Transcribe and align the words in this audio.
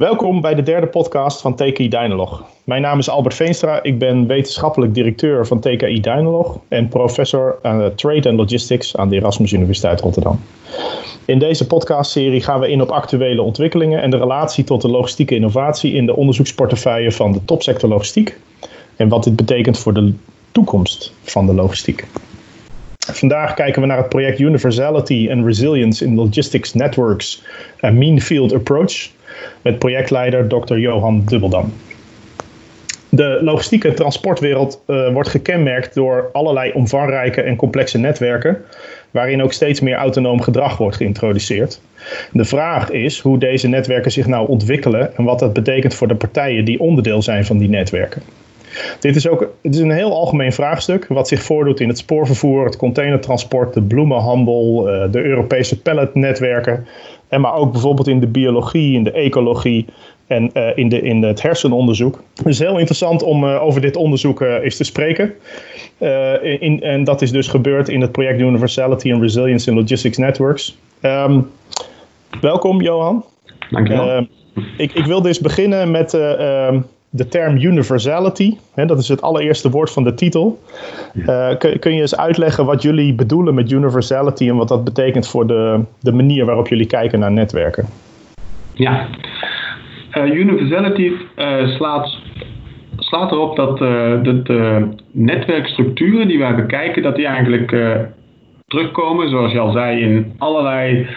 Welkom 0.00 0.40
bij 0.40 0.54
de 0.54 0.62
derde 0.62 0.86
podcast 0.86 1.40
van 1.40 1.54
TKI 1.54 1.88
Dynalog. 1.88 2.44
Mijn 2.64 2.82
naam 2.82 2.98
is 2.98 3.08
Albert 3.08 3.34
Veenstra, 3.34 3.82
ik 3.82 3.98
ben 3.98 4.26
wetenschappelijk 4.26 4.94
directeur 4.94 5.46
van 5.46 5.60
TKI 5.60 6.00
Dynalog 6.00 6.58
en 6.68 6.88
professor 6.88 7.58
aan 7.62 7.94
Trade 7.94 8.28
and 8.28 8.38
Logistics 8.38 8.96
aan 8.96 9.08
de 9.08 9.16
Erasmus 9.16 9.52
Universiteit 9.52 10.00
Rotterdam. 10.00 10.40
In 11.24 11.38
deze 11.38 11.66
podcastserie 11.66 12.42
gaan 12.42 12.60
we 12.60 12.70
in 12.70 12.82
op 12.82 12.90
actuele 12.90 13.42
ontwikkelingen 13.42 14.02
en 14.02 14.10
de 14.10 14.16
relatie 14.16 14.64
tot 14.64 14.82
de 14.82 14.88
logistieke 14.88 15.34
innovatie 15.34 15.92
in 15.92 16.06
de 16.06 16.16
onderzoeksportefeuille 16.16 17.12
van 17.12 17.32
de 17.32 17.44
topsector 17.44 17.88
logistiek 17.88 18.38
en 18.96 19.08
wat 19.08 19.24
dit 19.24 19.36
betekent 19.36 19.78
voor 19.78 19.94
de 19.94 20.12
toekomst 20.52 21.12
van 21.22 21.46
de 21.46 21.54
logistiek. 21.54 22.06
Vandaag 22.98 23.54
kijken 23.54 23.80
we 23.80 23.86
naar 23.86 23.98
het 23.98 24.08
project 24.08 24.38
Universality 24.38 25.28
and 25.30 25.44
Resilience 25.44 26.04
in 26.04 26.14
Logistics 26.14 26.74
Networks, 26.74 27.42
a 27.84 27.90
Mean 27.90 28.20
Field 28.20 28.54
Approach, 28.54 29.10
met 29.62 29.78
projectleider 29.78 30.48
Dr. 30.48 30.76
Johan 30.76 31.22
Dubbeldam. 31.24 31.72
De 33.12 33.38
logistieke 33.42 33.94
transportwereld 33.94 34.82
uh, 34.86 35.12
wordt 35.12 35.28
gekenmerkt 35.28 35.94
door 35.94 36.28
allerlei 36.32 36.72
omvangrijke 36.72 37.42
en 37.42 37.56
complexe 37.56 37.98
netwerken, 37.98 38.58
waarin 39.10 39.42
ook 39.42 39.52
steeds 39.52 39.80
meer 39.80 39.94
autonoom 39.94 40.40
gedrag 40.40 40.76
wordt 40.76 40.96
geïntroduceerd. 40.96 41.80
De 42.32 42.44
vraag 42.44 42.90
is 42.90 43.20
hoe 43.20 43.38
deze 43.38 43.68
netwerken 43.68 44.12
zich 44.12 44.26
nou 44.26 44.48
ontwikkelen 44.48 45.16
en 45.16 45.24
wat 45.24 45.38
dat 45.38 45.52
betekent 45.52 45.94
voor 45.94 46.08
de 46.08 46.14
partijen 46.14 46.64
die 46.64 46.80
onderdeel 46.80 47.22
zijn 47.22 47.44
van 47.44 47.58
die 47.58 47.68
netwerken. 47.68 48.22
Dit 49.00 49.16
is 49.16 49.28
ook 49.28 49.40
het 49.62 49.74
is 49.74 49.80
een 49.80 49.90
heel 49.90 50.12
algemeen 50.14 50.52
vraagstuk 50.52 51.06
wat 51.08 51.28
zich 51.28 51.42
voordoet 51.42 51.80
in 51.80 51.88
het 51.88 51.98
spoorvervoer, 51.98 52.64
het 52.64 52.76
containertransport, 52.76 53.74
de 53.74 53.82
bloemenhandel, 53.82 54.88
uh, 54.88 55.12
de 55.12 55.22
Europese 55.22 55.80
palletnetwerken, 55.80 56.86
en 57.30 57.40
maar 57.40 57.54
ook 57.54 57.72
bijvoorbeeld 57.72 58.08
in 58.08 58.20
de 58.20 58.26
biologie, 58.26 58.94
in 58.94 59.04
de 59.04 59.12
ecologie 59.12 59.86
en 60.26 60.50
uh, 60.54 60.68
in, 60.74 60.88
de, 60.88 61.00
in 61.00 61.22
het 61.22 61.42
hersenonderzoek. 61.42 62.22
Is 62.44 62.58
heel 62.58 62.78
interessant 62.78 63.22
om 63.22 63.44
uh, 63.44 63.62
over 63.62 63.80
dit 63.80 63.96
onderzoek 63.96 64.40
uh, 64.40 64.54
eens 64.54 64.76
te 64.76 64.84
spreken. 64.84 65.34
In, 66.42 66.82
en 66.82 67.04
dat 67.04 67.22
is 67.22 67.30
dus 67.30 67.48
gebeurd 67.48 67.88
in 67.88 68.00
het 68.00 68.12
project 68.12 68.40
Universality 68.40 69.12
and 69.12 69.22
Resilience 69.22 69.70
in 69.70 69.76
Logistics 69.76 70.16
Networks. 70.16 70.78
Um, 71.02 71.50
welkom 72.40 72.82
Johan. 72.82 73.24
Dankjewel. 73.70 74.26
ik, 74.76 74.92
ik 74.92 75.04
wil 75.04 75.22
dus 75.22 75.40
beginnen 75.40 75.90
met 75.90 76.14
ehm, 76.14 76.80
de 77.10 77.28
term 77.28 77.56
universality. 77.56 78.56
Hè, 78.74 78.86
dat 78.86 78.98
is 78.98 79.08
het 79.08 79.22
allereerste 79.22 79.70
woord 79.70 79.90
van 79.90 80.04
de 80.04 80.14
titel. 80.14 80.58
Uh, 81.14 81.56
kun, 81.58 81.78
kun, 81.78 81.94
je 81.94 82.00
eens 82.00 82.16
uitleggen 82.16 82.64
wat 82.64 82.82
jullie 82.82 83.14
bedoelen 83.14 83.54
met 83.54 83.70
universality 83.70 84.48
en 84.48 84.56
wat 84.56 84.68
dat 84.68 84.84
betekent 84.84 85.28
voor 85.28 85.46
de, 85.46 85.80
de 86.00 86.12
manier 86.12 86.44
waarop 86.44 86.68
jullie 86.68 86.86
kijken 86.86 87.18
naar 87.18 87.32
netwerken? 87.32 87.86
Ja, 88.74 89.06
uh, 90.12 90.34
universality 90.34 91.12
uh, 91.36 91.68
slaat, 91.68 92.18
slaat 92.96 93.32
erop 93.32 93.56
dat 93.56 93.78
de, 93.78 94.40
de, 94.44 94.88
netwerkstructuren 95.12 96.28
die 96.28 96.38
wij 96.38 96.54
bekijken, 96.54 97.02
dat 97.02 97.16
die 97.16 97.26
eigenlijk 97.26 97.76
terugkomen, 98.66 99.30
zoals 99.30 99.52
je 99.52 99.58
al 99.58 99.72
zei, 99.72 100.00
in 100.00 100.34
allerlei 100.38 101.08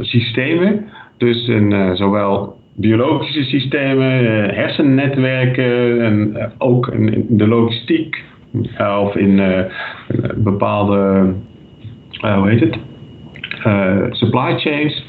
systemen. 0.00 0.90
Dus 1.18 1.48
in 1.48 1.96
zowel 1.96 2.60
biologische 2.82 3.42
systemen, 3.44 4.18
eh, 4.18 4.56
hersennetwerken 4.56 6.00
en 6.04 6.36
eh, 6.36 6.46
ook 6.58 6.88
in 6.88 7.26
de 7.28 7.46
logistiek 7.46 8.24
eh, 8.76 9.00
of 9.02 9.16
in 9.16 9.40
bepaalde, 10.34 11.32
hoe 12.20 12.48
heet 12.48 12.60
het, 12.60 12.76
supply 14.10 14.58
chains. 14.58 15.04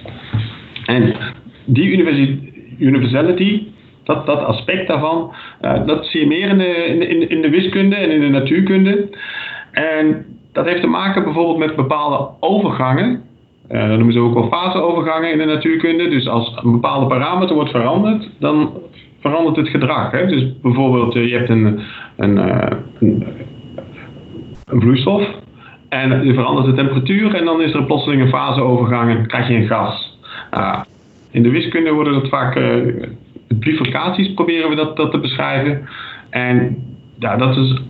En 0.85 1.15
die 1.65 1.91
universality, 2.79 3.67
dat, 4.03 4.25
dat 4.25 4.39
aspect 4.39 4.87
daarvan, 4.87 5.33
dat 5.85 6.05
zie 6.05 6.19
je 6.19 6.27
meer 6.27 6.49
in 6.49 7.09
in, 7.09 7.29
in 7.29 7.41
de 7.41 7.49
wiskunde 7.49 7.95
en 7.95 8.11
in 8.11 8.19
de 8.19 8.29
natuurkunde. 8.29 9.09
En 9.71 10.25
dat 10.51 10.65
heeft 10.65 10.81
te 10.81 10.87
maken 10.87 11.23
bijvoorbeeld 11.23 11.57
met 11.57 11.75
bepaalde 11.75 12.29
overgangen 12.39 13.21
uh, 13.71 13.87
dat 13.87 13.97
noemen 13.97 14.13
ze 14.13 14.19
ook 14.19 14.33
wel 14.33 14.47
faseovergangen 14.47 15.31
in 15.31 15.37
de 15.37 15.45
natuurkunde. 15.45 16.09
Dus 16.09 16.27
als 16.27 16.59
een 16.63 16.71
bepaalde 16.71 17.07
parameter 17.07 17.55
wordt 17.55 17.71
veranderd, 17.71 18.29
dan 18.39 18.71
verandert 19.19 19.55
het 19.55 19.67
gedrag. 19.67 20.11
Hè? 20.11 20.25
Dus 20.25 20.59
bijvoorbeeld, 20.61 21.15
uh, 21.15 21.27
je 21.27 21.37
hebt 21.37 21.49
een, 21.49 21.79
een, 22.17 22.37
uh, 22.37 22.65
een, 22.99 23.25
een, 24.65 24.81
vloeistof 24.81 25.27
en 25.89 26.25
je 26.25 26.33
verandert 26.33 26.65
de 26.65 26.73
temperatuur 26.73 27.35
en 27.35 27.45
dan 27.45 27.61
is 27.61 27.73
er 27.73 27.85
plotseling 27.85 28.21
een 28.21 28.29
faseovergang 28.29 29.09
en 29.09 29.27
krijg 29.27 29.47
je 29.47 29.55
een 29.55 29.67
gas. 29.67 30.17
in 31.31 31.43
de 31.43 31.49
wiskunde 31.49 31.91
worden 31.91 32.13
dat 32.13 32.29
vaak 32.29 32.59
bifurcaties, 33.47 34.33
proberen 34.33 34.69
we 34.69 34.75
dat, 34.75 34.97
dat 34.97 35.11
te 35.11 35.19
beschrijven. 35.19 35.87
En 36.29 36.77
ja, 37.19 37.35
dat 37.35 37.57
is 37.57 37.81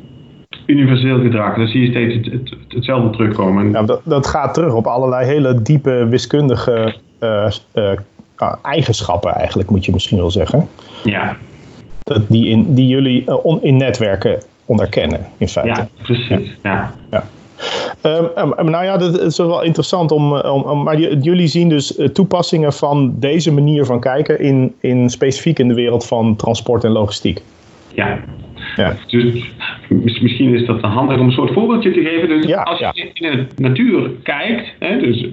universeel 0.66 1.20
gedrag. 1.20 1.56
Dan 1.56 1.68
zie 1.68 1.82
je 1.82 1.90
steeds 1.90 2.14
het, 2.16 2.34
het, 2.34 2.56
hetzelfde 2.68 3.10
terugkomen. 3.10 3.72
Ja, 3.72 3.84
dat, 3.84 4.02
dat 4.04 4.28
gaat 4.28 4.54
terug 4.54 4.74
op 4.74 4.88
allerlei 4.88 5.26
hele 5.26 5.62
diepe 5.62 6.08
wiskundige 6.10 6.96
uh, 7.20 7.52
uh, 7.74 8.54
eigenschappen 8.62 9.34
eigenlijk, 9.34 9.70
moet 9.70 9.86
je 9.86 9.92
misschien 9.92 10.18
wel 10.18 10.32
zeggen. 10.32 10.68
Ja. 11.04 11.38
Dat 12.04 12.22
die, 12.30 12.48
in, 12.48 12.74
die 12.74 12.88
jullie 12.88 13.24
uh, 13.28 13.46
on, 13.46 13.64
in 13.64 13.78
netwerken 13.78 14.42
onderkennen, 14.66 15.26
in 15.38 15.48
feite. 15.48 15.80
Ja, 15.82 15.88
precies. 16.04 16.58
Ja. 16.64 16.94
ja. 17.12 17.24
Um, 18.02 18.70
nou 18.70 18.84
ja, 18.84 18.98
dat 18.98 19.20
is 19.20 19.38
wel 19.38 19.64
interessant 19.64 20.12
om, 20.12 20.34
om, 20.34 20.84
maar 20.84 21.00
jullie 21.00 21.48
zien 21.48 21.70
dus 21.70 22.00
toepassingen 22.14 22.74
van 22.74 23.14
deze 23.20 23.52
manier 23.52 23.86
van 23.86 24.00
kijken 24.00 24.40
in, 24.40 24.76
in 24.80 25.10
specifiek 25.10 25.60
in 25.60 25.68
de 25.68 25.74
wereld 25.74 26.06
van 26.06 26.36
transport 26.36 26.84
en 26.84 26.92
logistiek. 26.92 27.42
Ja, 27.94 28.20
ja. 28.76 28.96
Dus 29.90 30.20
misschien 30.22 30.54
is 30.54 30.66
dat 30.66 30.82
handig 30.82 31.20
om 31.20 31.26
een 31.26 31.32
soort 31.32 31.54
voorbeeldje 31.54 31.92
te 31.92 32.02
geven. 32.02 32.28
Dus 32.30 32.46
ja, 32.46 32.62
als 32.62 32.80
je 32.80 33.10
in 33.14 33.32
de 33.32 33.48
natuur 33.56 34.12
kijkt, 34.24 34.74
hè, 34.80 35.00
dus 35.00 35.28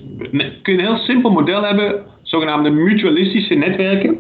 kun 0.63 0.75
je 0.75 0.79
een 0.79 0.81
heel 0.81 0.97
simpel 0.97 1.31
model 1.31 1.63
hebben, 1.63 2.03
zogenaamde 2.23 2.71
mutualistische 2.71 3.55
netwerken. 3.55 4.19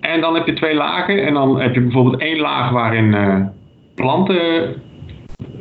En 0.00 0.20
dan 0.20 0.34
heb 0.34 0.46
je 0.46 0.52
twee 0.52 0.74
lagen 0.74 1.26
en 1.26 1.34
dan 1.34 1.60
heb 1.60 1.74
je 1.74 1.80
bijvoorbeeld 1.80 2.20
één 2.20 2.38
laag 2.38 2.70
waarin 2.70 3.04
uh, 3.04 3.36
planten 3.94 4.74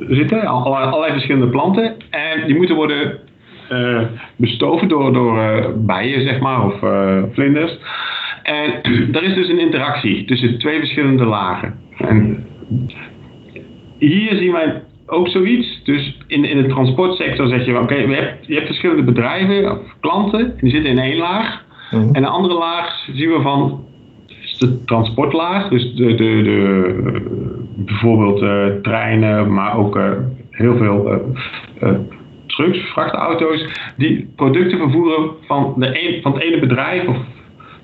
zitten, 0.09 0.45
allerlei, 0.45 0.85
allerlei, 0.85 1.11
verschillende 1.11 1.49
planten. 1.49 1.95
En 2.09 2.45
die 2.45 2.55
moeten 2.55 2.75
worden 2.75 3.19
uh, 3.71 4.01
bestoven 4.35 4.87
door, 4.87 5.13
door 5.13 5.37
uh, 5.37 5.65
bijen, 5.75 6.21
zeg 6.21 6.39
maar, 6.39 6.65
of 6.65 6.79
vlinders. 7.33 7.77
En 8.43 8.81
er 9.17 9.23
is 9.23 9.33
dus 9.33 9.49
een 9.49 9.59
interactie 9.59 10.25
tussen 10.25 10.57
twee 10.57 10.79
verschillende 10.79 11.25
lagen. 11.25 11.79
En 11.97 12.45
hier 13.97 14.35
zien 14.35 14.51
wij 14.51 14.81
ook 15.05 15.27
zoiets. 15.27 15.81
Dus 15.83 16.17
in, 16.27 16.45
in 16.45 16.61
de 16.61 16.67
transportsector 16.67 17.47
zeg 17.47 17.65
je, 17.65 17.71
oké, 17.71 17.81
okay, 17.81 18.37
je 18.41 18.53
hebt 18.53 18.65
verschillende 18.65 19.03
bedrijven 19.03 19.71
of 19.71 19.95
klanten, 19.99 20.53
die 20.59 20.71
zitten 20.71 20.91
in 20.91 20.99
één 20.99 21.17
laag. 21.17 21.65
Mhm. 21.91 22.13
En 22.13 22.23
een 22.23 22.29
andere 22.29 22.53
laag 22.53 23.07
zien 23.13 23.29
we 23.29 23.41
van 23.41 23.85
de 24.57 24.83
transportlaag, 24.83 25.69
dus 25.69 25.95
de, 25.95 26.15
de, 26.15 26.41
de, 26.43 27.21
bijvoorbeeld 27.75 28.41
uh, 28.41 28.65
treinen, 28.81 29.53
maar 29.53 29.77
ook 29.77 29.95
uh, 29.95 30.11
heel 30.49 30.77
veel 30.77 31.21
uh, 31.83 31.89
trucks, 32.45 32.79
vrachtauto's, 32.79 33.65
die 33.97 34.31
producten 34.35 34.77
vervoeren 34.77 35.31
van, 35.47 35.73
de 35.77 36.01
een, 36.01 36.21
van 36.21 36.33
het 36.33 36.41
ene 36.41 36.59
bedrijf 36.59 37.07
of 37.07 37.17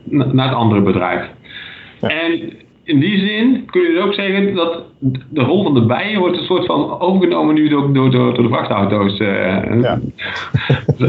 naar 0.04 0.48
het 0.48 0.56
andere 0.56 0.82
bedrijf. 0.82 1.30
Ja. 2.02 2.08
En 2.10 2.54
in 2.88 3.00
die 3.00 3.20
zin 3.20 3.66
kun 3.66 3.82
je 3.82 3.94
dus 3.94 4.04
ook 4.04 4.14
zeggen 4.14 4.56
dat 4.56 4.84
de 5.30 5.42
rol 5.42 5.64
van 5.64 5.74
de 5.74 5.86
bijen 5.86 6.20
wordt 6.20 6.38
een 6.38 6.46
soort 6.46 6.66
van 6.66 7.00
overgenomen 7.00 7.56
nu 7.56 7.70
door, 7.70 7.94
door, 7.94 8.12
door, 8.12 8.34
de 8.34 8.48
vrachtauto's. 8.48 9.20
Uh, 9.20 9.82
ja. 9.82 10.00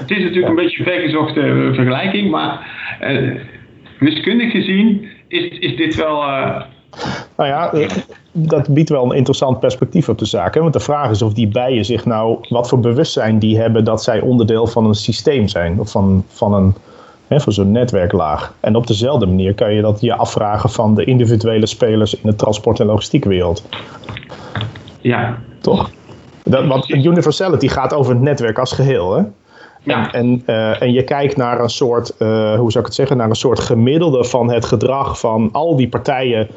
het 0.00 0.10
is 0.10 0.18
natuurlijk 0.18 0.48
een 0.48 0.54
beetje 0.54 0.78
een 0.78 0.84
vergezochte 0.84 1.70
vergelijking, 1.74 2.30
maar 2.30 2.66
uh, 3.02 3.40
wiskundig 3.98 4.50
gezien 4.50 5.08
is, 5.28 5.58
is 5.58 5.76
dit 5.76 5.94
wel. 5.94 6.22
Uh, 6.22 6.62
nou 7.36 7.48
ja, 7.48 7.88
dat 8.32 8.74
biedt 8.74 8.88
wel 8.88 9.04
een 9.04 9.16
interessant 9.16 9.60
perspectief 9.60 10.08
op 10.08 10.18
de 10.18 10.26
zaak. 10.26 10.54
Hè? 10.54 10.60
Want 10.60 10.72
de 10.72 10.80
vraag 10.80 11.10
is 11.10 11.22
of 11.22 11.32
die 11.32 11.48
bijen 11.48 11.84
zich 11.84 12.04
nou, 12.04 12.38
wat 12.48 12.68
voor 12.68 12.80
bewustzijn 12.80 13.38
die 13.38 13.58
hebben 13.58 13.84
dat 13.84 14.02
zij 14.02 14.20
onderdeel 14.20 14.66
van 14.66 14.86
een 14.86 14.94
systeem 14.94 15.48
zijn. 15.48 15.80
Of 15.80 15.90
van, 15.90 16.24
van 16.28 16.54
een 16.54 16.74
hè, 17.28 17.40
voor 17.40 17.52
zo'n 17.52 17.72
netwerklaag. 17.72 18.54
En 18.60 18.76
op 18.76 18.86
dezelfde 18.86 19.26
manier 19.26 19.54
kan 19.54 19.74
je 19.74 19.82
dat 19.82 20.00
je 20.00 20.14
afvragen 20.14 20.70
van 20.70 20.94
de 20.94 21.04
individuele 21.04 21.66
spelers 21.66 22.14
in 22.14 22.30
de 22.30 22.36
transport- 22.36 22.80
en 22.80 22.86
logistiekwereld. 22.86 23.64
Ja. 25.00 25.38
Toch? 25.60 25.90
Dat, 26.42 26.66
want 26.66 26.88
universality 26.90 27.68
gaat 27.68 27.94
over 27.94 28.12
het 28.12 28.22
netwerk 28.22 28.58
als 28.58 28.72
geheel, 28.72 29.16
hè? 29.16 29.22
Ja. 29.82 30.12
En, 30.12 30.42
uh, 30.46 30.82
en 30.82 30.92
je 30.92 31.02
kijkt 31.04 31.36
naar 31.36 31.60
een 31.60 31.70
soort, 31.70 32.14
uh, 32.18 32.28
hoe 32.58 32.70
zou 32.70 32.78
ik 32.78 32.86
het 32.86 32.94
zeggen, 32.94 33.16
naar 33.16 33.28
een 33.28 33.34
soort 33.34 33.60
gemiddelde 33.60 34.24
van 34.24 34.50
het 34.50 34.64
gedrag 34.64 35.18
van 35.18 35.48
al 35.52 35.76
die 35.76 35.88
partijen 35.88 36.48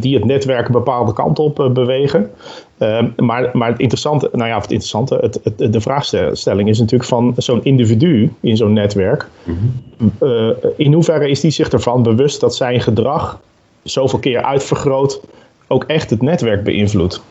die 0.00 0.14
het 0.14 0.24
netwerk 0.24 0.66
een 0.66 0.72
bepaalde 0.72 1.12
kant 1.12 1.38
op 1.38 1.70
bewegen. 1.72 2.30
Ehm, 2.78 3.08
maar, 3.16 3.50
maar 3.52 3.68
het 3.68 3.78
interessante, 3.78 4.28
nou 4.32 4.48
ja, 4.48 4.54
het 4.54 4.70
interessante, 4.70 5.18
het, 5.20 5.40
het, 5.42 5.72
de 5.72 5.80
vraagstelling 5.80 6.68
is 6.68 6.78
natuurlijk 6.78 7.08
van 7.08 7.34
zo'n 7.36 7.64
individu 7.64 8.32
in 8.40 8.56
zo'n 8.56 8.72
netwerk. 8.72 9.28
Mhm. 9.44 10.52
in 10.76 10.92
hoeverre 10.92 11.28
is 11.28 11.40
die 11.40 11.50
zich 11.50 11.68
ervan 11.68 12.02
bewust 12.02 12.40
dat 12.40 12.56
zijn 12.56 12.80
gedrag 12.80 13.40
zoveel 13.82 14.18
keer 14.18 14.42
uitvergroot 14.42 15.20
ook 15.68 15.84
echt 15.84 16.10
het 16.10 16.22
netwerk 16.22 16.64
beïnvloedt? 16.64 17.24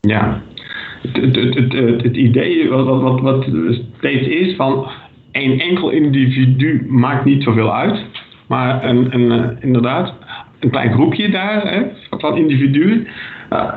Ja, 0.00 0.42
het, 1.02 1.36
het, 1.36 1.54
het, 1.54 2.02
het, 2.02 2.16
idee 2.16 2.68
wat, 2.68 3.00
wat, 3.00 3.20
wat 3.20 3.44
steeds 3.98 4.26
is 4.26 4.56
van 4.56 4.86
één 5.30 5.58
enkel 5.58 5.90
individu 5.90 6.86
maakt 6.88 7.24
niet 7.24 7.42
zoveel 7.42 7.74
uit. 7.74 8.00
Maar 8.46 8.84
een, 8.84 9.14
een, 9.14 9.32
eh, 9.32 9.48
inderdaad, 9.60 10.14
een 10.60 10.70
klein 10.70 10.92
groepje 10.92 11.30
daar 11.30 11.72
hè, 11.72 11.82
van 12.10 12.36
individuen, 12.36 13.06
uh, 13.52 13.72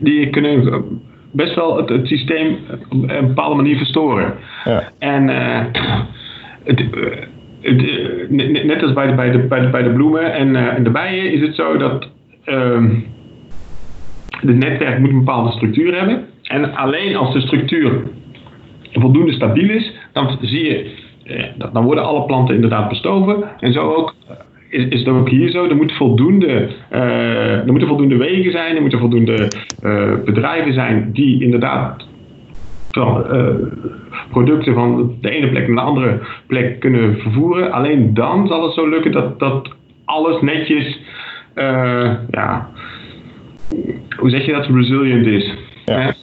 die 0.00 0.30
kunnen 0.30 0.84
best 1.32 1.54
wel 1.54 1.76
het, 1.76 1.88
het, 1.88 2.06
systeem 2.06 2.56
op 2.88 3.08
een 3.10 3.26
bepaalde 3.26 3.54
manier 3.54 3.76
verstoren. 3.76 4.34
Ja. 4.64 4.92
En 4.98 5.28
uh, 5.28 5.60
het, 6.64 6.84
het, 7.60 7.80
net 8.66 8.82
als 8.82 8.92
bij 8.92 9.06
de, 9.06 9.14
bij 9.14 9.30
de, 9.30 9.38
bij 9.38 9.60
de, 9.60 9.68
bij 9.68 9.82
de 9.82 9.92
bloemen 9.92 10.32
en, 10.32 10.56
en 10.56 10.84
de 10.84 10.90
bijen 10.90 11.32
is 11.32 11.40
het 11.40 11.54
zo 11.54 11.76
dat 11.76 12.08
ehm, 12.44 12.90
het 14.30 14.56
netwerk 14.56 14.98
moet 14.98 15.10
een 15.10 15.18
bepaalde 15.18 15.52
structuur 15.52 15.94
hebben. 15.98 16.24
En 16.42 16.74
alleen 16.74 17.16
als 17.16 17.32
de 17.32 17.40
structuur 17.40 18.02
voldoende 18.92 19.32
stabiel 19.32 19.70
is, 19.70 19.92
dan 20.12 20.38
zie 20.40 20.64
je, 20.64 20.94
eh, 21.24 21.70
dan 21.72 21.84
worden 21.84 22.04
alle 22.04 22.24
planten 22.24 22.54
inderdaad 22.54 22.88
bestoven. 22.88 23.44
En 23.60 23.72
zo 23.72 23.94
ook 23.94 24.14
is, 24.68 24.98
het 24.98 25.08
ook 25.08 25.28
hier 25.28 25.50
zo. 25.50 25.68
Er, 25.68 25.76
moet 25.76 25.92
voldoende, 25.92 26.68
uh, 26.92 27.58
er 27.58 27.70
moeten 27.70 27.88
voldoende 27.88 28.16
wegen 28.16 28.50
zijn, 28.50 28.74
er 28.74 28.80
moeten 28.80 28.98
voldoende 28.98 29.48
uh, 29.84 30.12
bedrijven 30.24 30.72
zijn 30.72 31.10
die 31.12 31.42
inderdaad 31.42 32.08
uh, 32.98 33.16
producten 34.30 34.74
van 34.74 35.14
de 35.20 35.30
ene 35.30 35.48
plek 35.48 35.66
naar 35.66 35.76
de 35.76 35.90
andere 35.90 36.20
plek 36.46 36.80
kunnen 36.80 37.18
vervoeren. 37.18 37.72
Alleen 37.72 38.14
dan 38.14 38.46
zal 38.46 38.62
het 38.62 38.72
zo 38.72 38.88
lukken 38.88 39.12
dat, 39.12 39.38
dat 39.38 39.74
alles 40.04 40.40
netjes, 40.40 41.00
ja, 42.30 42.70
hoe 44.16 44.30
zeg 44.30 44.46
je 44.46 44.52
dat, 44.52 44.66
resilient 44.66 45.26
is. 45.26 45.54
Ja, 45.86 46.14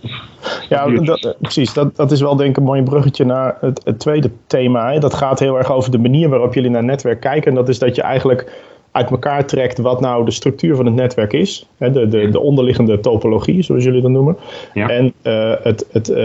ja 0.70 0.88
dat, 0.88 1.36
precies. 1.40 1.74
Dat, 1.74 1.96
dat 1.96 2.12
is 2.12 2.22
wel 2.22 2.36
denk 2.36 2.50
ik 2.50 2.58
een 2.58 2.64
mooi 2.64 2.84
bruggetje 2.84 3.26
naar 3.26 3.58
het, 3.62 3.82
het 3.84 4.00
tweede 4.00 4.30
thema. 4.48 4.92
Hè. 4.92 5.00
Dat 5.00 5.14
gaat 5.14 5.40
heel 5.40 5.58
erg 5.58 5.72
over 5.72 5.92
de 5.92 5.98
manier 5.98 6.30
waarop 6.30 6.54
jullie 6.54 6.70
naar 6.70 6.84
netwerk 6.84 7.20
kijken. 7.20 7.50
En 7.50 7.56
dat 7.56 7.70
is 7.70 7.80
dat 7.80 7.96
je 7.96 8.02
eigenlijk 8.02 8.52
uit 8.92 9.10
elkaar 9.10 9.46
trekt 9.46 9.78
wat 9.78 10.02
nou 10.02 10.26
de 10.26 10.32
structuur 10.32 10.76
van 10.76 10.86
het 10.86 10.96
netwerk 10.96 11.34
is. 11.34 11.68
Hè, 11.78 11.92
de, 11.92 12.08
de, 12.08 12.30
de 12.30 12.40
onderliggende 12.40 13.00
topologie, 13.00 13.62
zoals 13.64 13.84
jullie 13.84 14.02
dat 14.02 14.12
noemen. 14.12 14.38
Ja. 14.74 14.90
En 14.90 15.14
uh, 15.24 15.54
het, 15.62 15.86
het, 15.92 16.10
uh, 16.10 16.16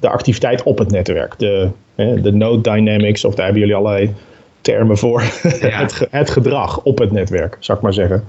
de 0.00 0.08
activiteit 0.08 0.62
op 0.62 0.78
het 0.78 0.90
netwerk. 0.90 1.38
De, 1.38 1.68
de 1.96 2.32
node 2.32 2.60
dynamics, 2.60 3.24
of 3.24 3.34
daar 3.34 3.44
hebben 3.44 3.62
jullie 3.62 3.76
allerlei 3.76 4.14
termen 4.60 4.98
voor. 4.98 5.22
Ja. 5.60 5.78
het, 5.82 6.06
het 6.10 6.30
gedrag 6.30 6.82
op 6.82 6.98
het 6.98 7.12
netwerk, 7.12 7.56
zou 7.58 7.78
ik 7.78 7.84
maar 7.84 7.92
zeggen. 7.92 8.24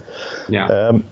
Ja. 0.48 0.88
Um, 0.88 1.06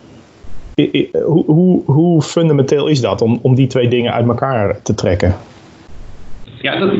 hoe, 1.25 1.43
hoe, 1.45 1.83
hoe 1.85 2.21
fundamenteel 2.21 2.87
is 2.87 3.01
dat 3.01 3.21
om, 3.21 3.39
om 3.41 3.55
die 3.55 3.67
twee 3.67 3.87
dingen 3.87 4.13
uit 4.13 4.27
elkaar 4.27 4.81
te 4.81 4.93
trekken? 4.93 5.35
Ja, 6.61 6.79
dat, 6.79 6.93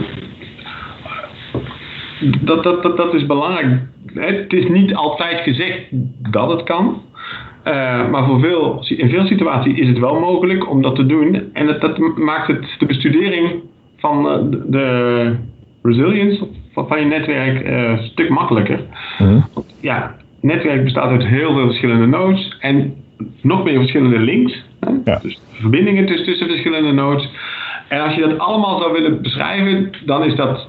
dat, 2.42 2.64
dat, 2.64 2.84
dat, 2.84 2.98
dat 2.98 3.14
is 3.14 3.26
belangrijk. 3.26 3.82
Het 4.14 4.54
is 4.54 4.68
niet 4.68 4.96
altijd 4.96 5.40
gezegd 5.40 5.82
dat 6.32 6.50
het 6.50 6.64
kan. 6.64 7.02
Uh, 7.66 8.10
maar 8.10 8.26
voor 8.26 8.40
veel, 8.40 8.86
in 8.88 9.10
veel 9.10 9.26
situaties 9.26 9.78
is 9.78 9.88
het 9.88 10.00
wel 10.00 10.20
mogelijk 10.20 10.70
om 10.70 10.82
dat 10.82 10.96
te 10.96 11.06
doen. 11.06 11.50
En 11.54 11.66
dat, 11.66 11.82
dat 11.82 12.18
maakt 12.18 12.48
het 12.48 12.66
de 12.80 12.86
bestudering 12.86 13.62
van 13.98 14.26
uh, 14.26 14.60
de 14.66 15.36
resilience 15.84 16.48
van, 16.74 16.88
van 16.88 17.00
je 17.00 17.06
netwerk 17.06 17.68
uh, 17.68 17.90
een 17.90 18.04
stuk 18.04 18.30
makkelijker. 18.30 18.80
Mm 19.20 19.44
ja, 19.80 20.16
netwerk 20.42 20.84
bestaat 20.84 21.10
uit 21.10 21.26
heel 21.26 21.54
veel 21.54 21.66
verschillende 21.66 22.06
nodes. 22.06 22.58
En 22.60 22.96
nog 23.42 23.64
meer 23.64 23.78
verschillende 23.78 24.20
links. 24.20 24.64
Hè? 24.80 25.20
Dus 25.22 25.42
verbindingen 25.52 26.06
tussen, 26.06 26.26
tussen 26.26 26.48
verschillende 26.48 26.92
nodes. 26.92 27.30
En 27.88 28.02
als 28.02 28.16
je 28.16 28.22
dat 28.22 28.40
allemaal 28.40 28.80
zou 28.80 28.94
willen 28.94 29.22
beschrijven, 29.22 29.90
dan 30.06 30.24
is 30.24 30.36
dat 30.36 30.68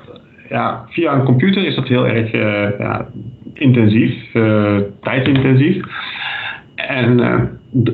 ja, 0.49 0.85
via 0.89 1.15
een 1.15 1.25
computer 1.25 1.67
is 1.67 1.75
dat 1.75 1.89
heel 1.89 2.07
erg 2.07 2.33
uh, 2.33 2.79
ja, 2.79 3.07
intensief, 3.55 4.35
uh, 4.35 4.77
tijdintensief. 5.01 5.85
En 6.75 7.19
uh, 7.19 7.43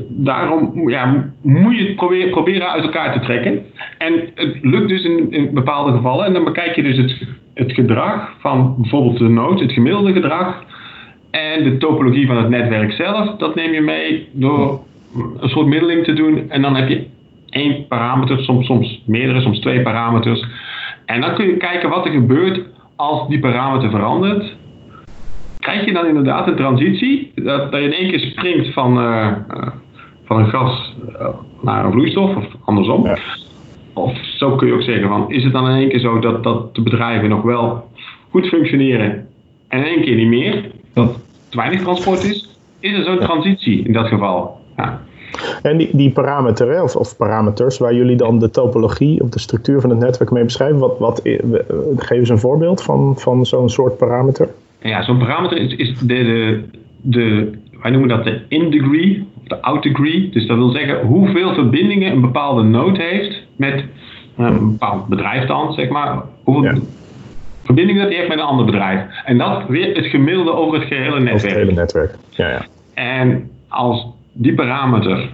daarom 0.09 0.89
ja, 0.89 1.31
moet 1.43 1.79
je 1.79 1.87
het 1.87 1.97
proberen, 1.97 2.31
proberen 2.31 2.71
uit 2.71 2.85
elkaar 2.85 3.13
te 3.13 3.21
trekken. 3.21 3.63
En 3.99 4.13
het 4.35 4.57
lukt 4.63 4.89
dus 4.89 5.05
in, 5.05 5.31
in 5.31 5.55
bepaalde 5.55 5.93
gevallen. 5.93 6.27
En 6.27 6.33
dan 6.33 6.45
bekijk 6.45 6.77
je 6.77 6.83
dus 6.83 6.97
het, 6.97 7.27
het 7.55 7.73
gedrag 7.73 8.31
van 8.41 8.75
bijvoorbeeld 8.79 9.19
de 9.19 9.29
node, 9.29 9.63
het 9.63 9.73
gemiddelde 9.73 10.13
gedrag 10.13 10.65
en 11.31 11.65
de 11.65 11.77
topologie 11.77 12.27
van 12.27 12.37
het 12.37 12.49
netwerk 12.49 12.93
zelf, 12.93 13.37
dat 13.37 13.55
neem 13.55 13.73
je 13.73 13.81
mee 13.81 14.29
door 14.33 14.81
een 15.41 15.49
soort 15.49 15.67
middeling 15.67 16.05
te 16.05 16.13
doen. 16.13 16.51
En 16.51 16.63
dan 16.63 16.77
heb 16.77 16.89
je 16.89 17.07
één 17.51 17.87
parameter, 17.87 18.41
soms, 18.41 18.67
soms 18.67 19.03
meerdere, 19.07 19.41
soms 19.41 19.61
twee 19.61 19.83
parameters. 19.83 20.45
En 21.05 21.21
dan 21.21 21.35
kun 21.35 21.47
je 21.47 21.57
kijken 21.57 21.89
wat 21.89 22.07
er 22.07 22.13
gebeurt 22.13 22.61
als 22.97 23.29
die 23.29 23.39
parameter 23.39 23.91
verandert. 23.91 24.57
Krijg 25.59 25.85
je 25.85 25.93
dan 25.93 26.07
inderdaad 26.07 26.47
een 26.47 26.57
transitie, 26.57 27.33
dat, 27.35 27.73
dat 27.73 27.81
je 27.81 27.87
in 27.87 27.93
één 27.93 28.11
keer 28.11 28.21
springt 28.21 28.73
van, 28.73 28.99
uh, 28.99 29.33
van 30.25 30.39
een 30.39 30.49
gas 30.49 30.95
uh, 31.09 31.29
naar 31.63 31.85
een 31.85 31.93
vloeistof 31.93 32.37
of 32.37 32.47
andersom. 32.65 33.07
Of 33.95 34.17
zo 34.37 34.57
kun 34.57 34.67
je 34.67 34.75
ook 34.75 34.83
zeggen 34.83 35.09
van, 35.09 35.31
is 35.31 35.45
het 35.45 35.53
dan 35.53 35.69
in 35.69 35.77
één 35.77 35.89
keer 35.89 36.01
zo 36.01 36.19
dat, 36.19 36.43
dat 36.43 36.75
de 36.75 36.83
bedrijven 36.83 37.29
nog 37.29 37.43
wel 37.43 37.91
goed 38.31 38.47
functioneren 38.47 39.27
en 39.69 39.79
in 39.79 39.85
één 39.85 40.03
keer 40.03 40.17
niet 40.17 40.29
meer? 40.29 40.71
Dat 40.97 41.19
te 41.49 41.57
weinig 41.57 41.83
transport 41.83 42.25
is, 42.25 42.49
is 42.81 42.93
er 42.99 43.05
zo'n 43.05 43.19
transitie 43.19 43.85
in 43.85 43.93
dat 43.93 44.07
geval. 44.07 44.61
Ja. 44.77 45.01
En 45.63 45.77
die, 45.77 45.89
die 45.93 46.11
parameter, 46.11 46.83
of, 46.83 46.97
of, 46.97 47.17
parameters, 47.17 47.79
waar 47.79 47.95
jullie 47.95 48.17
dan 48.17 48.39
de 48.39 48.51
topologie 48.51 49.23
of 49.23 49.29
de 49.29 49.39
structuur 49.39 49.81
van 49.81 49.91
het 49.91 49.99
netwerk 49.99 50.31
mee 50.31 50.45
beschrijven, 50.45 50.79
wat, 50.79 50.99
wat, 50.99 51.23
eh, 51.23 51.39
geef 51.97 52.19
eens 52.19 52.29
een 52.29 52.39
voorbeeld 52.39 52.83
van, 52.83 53.15
van 53.17 53.47
zo'n 53.47 53.69
soort 53.69 53.97
parameter. 53.97 54.49
Ja, 54.81 55.03
zo'n 55.03 55.19
parameter 55.19 55.59
is, 55.59 55.75
is 55.75 55.99
de, 55.99 56.07
de, 56.07 56.63
de, 57.01 57.53
wij 57.83 57.91
noemen 57.91 58.09
dat 58.09 58.25
de 58.25 58.41
in-degree, 58.49 59.27
of 59.43 59.49
de 59.49 59.63
out-degree. 59.63 60.29
Dus 60.31 60.47
dat 60.47 60.57
wil 60.57 60.71
zeggen 60.71 61.07
hoeveel 61.07 61.55
verbindingen 61.55 62.13
een 62.13 62.21
bepaalde 62.21 62.63
node 62.63 63.03
heeft 63.03 63.43
met 63.57 63.85
eh, 64.37 64.47
een 64.47 64.71
bepaald 64.71 65.07
bedrijf 65.07 65.47
dan, 65.47 65.73
zeg 65.73 65.89
maar. 65.89 66.23
Hoeveel, 66.43 66.79
verbinding 67.67 67.99
dat 67.99 68.09
hij 68.09 68.17
heeft 68.17 68.29
met 68.29 68.39
een 68.39 68.45
ander 68.45 68.67
bedrijf. 68.67 69.01
En 69.25 69.39
dat 69.39 69.67
weer 69.69 69.97
het 69.97 70.07
gemiddelde 70.07 70.53
over 70.53 70.79
het 70.79 70.89
gehele 70.89 71.21
netwerk. 71.21 71.35
Over 71.35 71.49
het 71.49 71.57
hele 71.57 71.73
netwerk, 71.73 72.15
ja, 72.31 72.49
ja. 72.49 72.65
En 72.95 73.51
als 73.69 74.07
die 74.33 74.55
parameter 74.55 75.29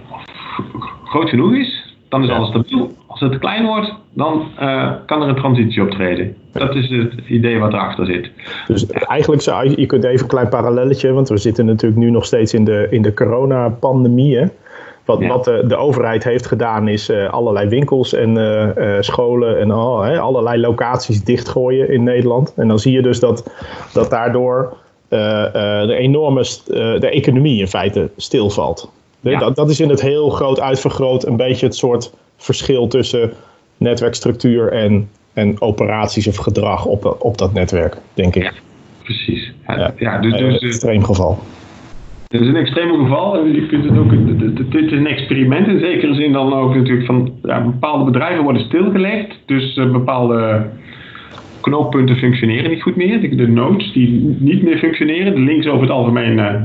groot 1.03 1.29
genoeg 1.29 1.53
is, 1.53 1.95
dan 2.09 2.23
is 2.23 2.29
alles 2.29 2.49
stabiel. 2.49 2.91
Als 3.07 3.19
het 3.19 3.39
klein 3.39 3.65
wordt, 3.65 3.93
dan 4.13 4.47
uh, 4.61 4.91
kan 5.05 5.21
er 5.21 5.27
een 5.27 5.35
transitie 5.35 5.81
optreden. 5.81 6.35
Dat 6.51 6.75
is 6.75 6.89
het 6.89 7.13
idee 7.27 7.59
wat 7.59 7.73
erachter 7.73 8.05
zit. 8.05 8.31
Dus 8.67 8.87
eigenlijk 8.87 9.41
zou 9.41 9.69
je, 9.69 9.79
je 9.79 9.85
kunt 9.85 10.03
even 10.03 10.21
een 10.21 10.27
klein 10.27 10.49
parallelletje, 10.49 11.11
want 11.11 11.29
we 11.29 11.37
zitten 11.37 11.65
natuurlijk 11.65 12.01
nu 12.01 12.09
nog 12.09 12.25
steeds 12.25 12.53
in 12.53 12.63
de, 12.63 12.87
in 12.89 13.01
de 13.01 13.13
coronapandemie. 13.13 14.39
Wat, 15.05 15.25
wat 15.25 15.45
de, 15.45 15.63
de, 15.67 15.75
overheid 15.75 16.23
heeft 16.23 16.45
gedaan 16.45 16.87
is 16.87 17.09
uh, 17.09 17.29
allerlei 17.29 17.67
winkels 17.67 18.13
en 18.13 18.35
uh, 18.37 18.97
scholen 18.99 19.59
en 19.59 19.73
oh, 19.73 20.03
hè, 20.03 20.19
allerlei 20.19 20.59
locaties 20.59 21.23
dichtgooien 21.23 21.89
in 21.89 22.03
Nederland. 22.03 22.53
En 22.55 22.67
dan 22.67 22.79
zie 22.79 22.91
je 22.91 23.01
dus 23.01 23.19
dat, 23.19 23.51
dat 23.93 24.09
daardoor 24.09 24.77
de 25.09 25.95
enorme 25.97 26.45
de 26.99 27.09
economie 27.09 27.59
in 27.59 27.67
feite 27.67 28.09
stilvalt. 28.17 28.91
Dat, 29.19 29.55
dat 29.55 29.69
is 29.69 29.79
in 29.79 29.89
het 29.89 30.01
heel 30.01 30.29
groot 30.29 30.59
uitvergroot 30.59 31.25
een 31.25 31.37
beetje 31.37 31.65
het 31.65 31.75
soort 31.75 32.13
verschil 32.37 32.87
tussen 32.87 33.33
netwerkstructuur 33.77 34.71
en, 34.71 35.09
en 35.33 35.61
operaties 35.61 36.27
of 36.27 36.35
gedrag 36.35 36.85
op, 36.85 37.15
op 37.19 37.37
dat 37.37 37.53
netwerk, 37.53 37.97
denk 38.13 38.35
ik. 38.35 38.43
Ja, 38.43 38.51
precies. 39.03 39.53
Ja, 39.67 39.93
ja. 39.97 40.19
dus, 40.19 40.37
dus, 40.37 40.61
extreem 40.61 41.03
geval. 41.03 41.39
Het 42.33 42.41
is 42.41 42.47
een 42.47 42.55
extreem 42.55 42.89
geval. 42.89 43.45
Je 43.45 43.65
kunt 43.65 43.83
het 43.83 43.97
ook, 43.97 44.09
dit 44.71 44.83
is 44.85 44.91
een 44.91 45.07
experiment 45.07 45.67
in 45.67 45.79
zekere 45.79 46.13
zin 46.13 46.31
dan 46.31 46.53
ook 46.53 46.75
natuurlijk 46.75 47.05
van 47.05 47.31
ja, 47.43 47.61
bepaalde 47.61 48.03
bedrijven 48.03 48.43
worden 48.43 48.61
stilgelegd. 48.61 49.39
Dus 49.45 49.77
uh, 49.77 49.91
bepaalde 49.91 50.69
knooppunten 51.61 52.15
functioneren 52.15 52.69
niet 52.69 52.81
goed 52.81 52.95
meer. 52.95 53.37
De, 53.37 53.47
nodes 53.47 53.91
die 53.91 54.37
niet 54.39 54.63
meer 54.63 54.77
functioneren. 54.77 55.35
De 55.35 55.39
links 55.39 55.67
over 55.67 55.81
het 55.81 55.91
algemeen 55.91 56.37
uh, 56.37 56.61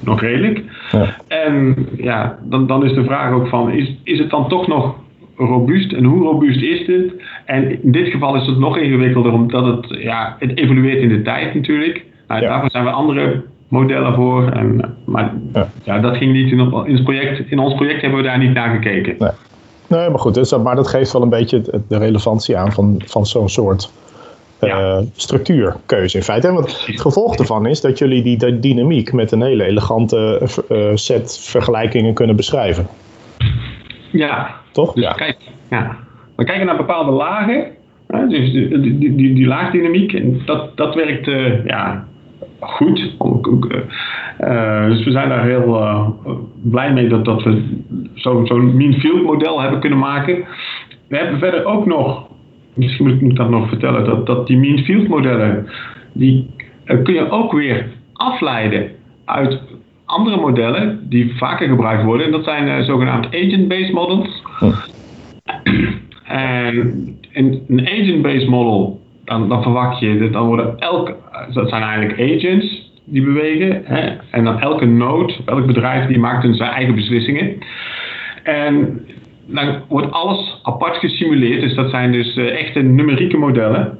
nog 0.00 0.20
redelijk. 0.20 0.62
Ja. 0.92 1.16
En 1.28 1.86
ja, 1.96 2.38
dan, 2.44 2.66
dan 2.66 2.84
is 2.84 2.92
de 2.92 3.04
vraag 3.04 3.32
ook 3.32 3.48
van 3.48 3.70
is, 3.70 3.94
is 4.04 4.18
het 4.18 4.30
dan 4.30 4.48
toch 4.48 4.66
nog 4.66 4.94
robuust 5.36 5.92
en 5.92 6.04
hoe 6.04 6.22
robuust 6.22 6.62
is 6.62 6.86
dit? 6.86 7.12
En 7.44 7.82
in 7.82 7.92
dit 7.92 8.08
geval 8.08 8.36
is 8.36 8.46
het 8.46 8.58
nog 8.58 8.78
ingewikkelder 8.78 9.32
omdat 9.32 9.66
het, 9.66 10.00
ja, 10.02 10.36
het 10.38 10.58
evolueert 10.58 11.00
in 11.00 11.08
de 11.08 11.22
tijd 11.22 11.54
natuurlijk. 11.54 12.04
Nou, 12.28 12.40
Daarvoor 12.40 12.70
zijn 12.70 12.84
we 12.84 12.90
andere 12.90 13.42
modellen 13.68 14.14
voor. 14.14 14.50
En, 14.50 14.96
maar 15.04 15.32
ja. 15.84 15.98
dat 15.98 16.16
ging 16.16 16.32
niet 16.32 16.50
in, 16.50 16.58
in, 16.58 16.94
het 16.94 17.04
project. 17.04 17.50
In 17.50 17.58
ons 17.58 17.74
project 17.74 18.00
hebben 18.00 18.18
we 18.18 18.26
daar 18.26 18.38
niet 18.38 18.54
naar 18.54 18.74
gekeken. 18.74 19.14
Nee, 19.18 19.30
nee 19.86 20.10
maar 20.10 20.18
goed, 20.18 20.34
dus, 20.34 20.56
maar 20.56 20.76
dat 20.76 20.88
geeft 20.88 21.12
wel 21.12 21.22
een 21.22 21.28
beetje 21.28 21.62
de 21.88 21.98
relevantie 21.98 22.56
aan 22.56 22.72
van, 22.72 23.02
van 23.04 23.26
zo'n 23.26 23.48
soort 23.48 23.92
uh, 24.60 24.98
structuurkeuze 25.16 26.16
in 26.16 26.22
feite. 26.22 26.52
Want 26.52 26.86
het 26.86 27.00
gevolg 27.00 27.36
daarvan 27.36 27.66
is 27.66 27.80
dat 27.80 27.98
jullie 27.98 28.22
die 28.22 28.58
dynamiek 28.58 29.12
met 29.12 29.32
een 29.32 29.42
hele 29.42 29.64
elegante 29.64 30.48
uh, 30.68 30.90
set 30.94 31.38
vergelijkingen 31.40 32.14
kunnen 32.14 32.36
beschrijven. 32.36 32.86
Ja. 34.12 34.54
Toch? 34.72 34.92
Dus 34.92 35.04
ja. 35.04 35.12
Kijk, 35.12 35.36
ja. 35.70 35.96
We 36.36 36.44
kijken 36.44 36.66
naar 36.66 36.76
bepaalde 36.76 37.10
lagen. 37.10 37.66
Hè, 38.06 38.26
dus 38.26 38.52
die, 38.52 38.80
die, 38.80 38.98
die, 38.98 39.34
die, 39.34 39.46
laagdynamiek, 39.46 40.12
en 40.12 40.42
dat, 40.44 40.76
dat 40.76 40.94
werkt 40.94 41.26
uh, 41.26 41.64
ja, 41.64 42.06
goed. 42.70 43.14
Uh, 44.40 44.86
dus 44.86 45.04
we 45.04 45.10
zijn 45.10 45.28
daar 45.28 45.44
heel 45.44 45.80
uh, 45.80 46.08
blij 46.62 46.92
mee 46.92 47.08
dat, 47.08 47.24
dat 47.24 47.42
we 47.42 47.82
zo'n 48.14 48.46
zo 48.46 48.56
mean 48.56 48.92
field 48.92 49.22
model 49.22 49.60
hebben 49.60 49.80
kunnen 49.80 49.98
maken. 49.98 50.44
We 51.08 51.16
hebben 51.16 51.38
verder 51.38 51.64
ook 51.64 51.86
nog 51.86 52.26
misschien 52.76 53.06
moet 53.06 53.30
ik 53.30 53.36
dat 53.36 53.50
nog 53.50 53.68
vertellen, 53.68 54.04
dat, 54.04 54.26
dat 54.26 54.46
die 54.46 54.56
mean 54.56 54.78
field 54.78 55.08
modellen, 55.08 55.66
die 56.12 56.50
uh, 56.84 57.02
kun 57.02 57.14
je 57.14 57.30
ook 57.30 57.52
weer 57.52 57.86
afleiden 58.12 58.90
uit 59.24 59.60
andere 60.04 60.36
modellen 60.36 61.08
die 61.08 61.36
vaker 61.36 61.68
gebruikt 61.68 62.04
worden. 62.04 62.26
En 62.26 62.32
dat 62.32 62.44
zijn 62.44 62.84
zogenaamd 62.84 63.26
agent-based 63.26 63.92
models. 63.92 64.42
En 66.24 66.74
in 67.30 67.64
een 67.68 67.88
agent-based 67.88 68.48
model, 68.48 69.00
dan, 69.24 69.48
dan, 69.48 69.62
verwacht 69.62 69.98
je, 69.98 70.30
dan 70.30 70.46
worden 70.46 70.78
elke, 70.78 71.16
dat 71.52 71.68
zijn 71.68 71.82
eigenlijk 71.82 72.20
agents 72.20 72.92
die 73.04 73.22
bewegen. 73.22 73.82
Hè? 73.84 74.16
En 74.30 74.44
dan 74.44 74.60
elke 74.60 74.84
node, 74.84 75.34
elk 75.44 75.66
bedrijf, 75.66 76.06
die 76.06 76.18
maakt 76.18 76.42
hun 76.42 76.54
zijn 76.54 76.70
eigen 76.70 76.94
beslissingen. 76.94 77.58
En 78.42 79.06
dan 79.46 79.82
wordt 79.88 80.12
alles 80.12 80.60
apart 80.62 80.96
gesimuleerd. 80.96 81.60
Dus 81.60 81.74
dat 81.74 81.90
zijn 81.90 82.12
dus 82.12 82.36
uh, 82.36 82.60
echte 82.60 82.80
numerieke 82.80 83.36
modellen. 83.36 83.98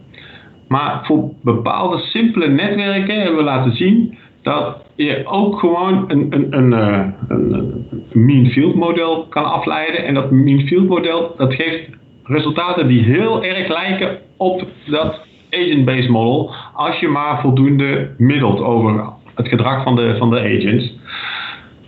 Maar 0.69 1.01
voor 1.05 1.31
bepaalde 1.43 1.99
simpele 1.99 2.49
netwerken 2.49 3.17
hebben 3.17 3.37
we 3.37 3.43
laten 3.43 3.77
zien 3.77 4.19
dat 4.43 4.83
je 4.97 5.23
ook 5.25 5.59
gewoon 5.59 6.05
een, 6.09 6.27
een, 6.31 6.57
een, 6.57 6.73
eh, 6.73 7.07
een, 7.29 7.53
een 7.53 8.25
mean 8.27 8.47
field 8.47 8.75
model 8.75 9.27
kan 9.29 9.45
afleiden. 9.45 10.05
En 10.05 10.15
dat 10.15 10.31
mean 10.31 10.67
field 10.67 10.89
model 10.89 11.35
dat 11.37 11.55
geeft 11.55 11.89
resultaten 12.25 12.89
die 12.89 13.03
heel 13.03 13.45
erg 13.45 13.69
lijken 13.69 14.19
op 14.37 14.67
dat 14.87 15.21
agent-based 15.51 16.09
model. 16.09 16.55
Als 16.77 16.99
je 16.99 17.09
maar 17.09 17.41
voldoende 17.41 18.11
middelt 18.17 18.61
over 18.61 19.05
het 19.35 19.49
gedrag 19.49 19.83
van 19.83 19.97
de, 19.97 20.15
van 20.19 20.31
de 20.31 20.39
agents. 20.41 20.95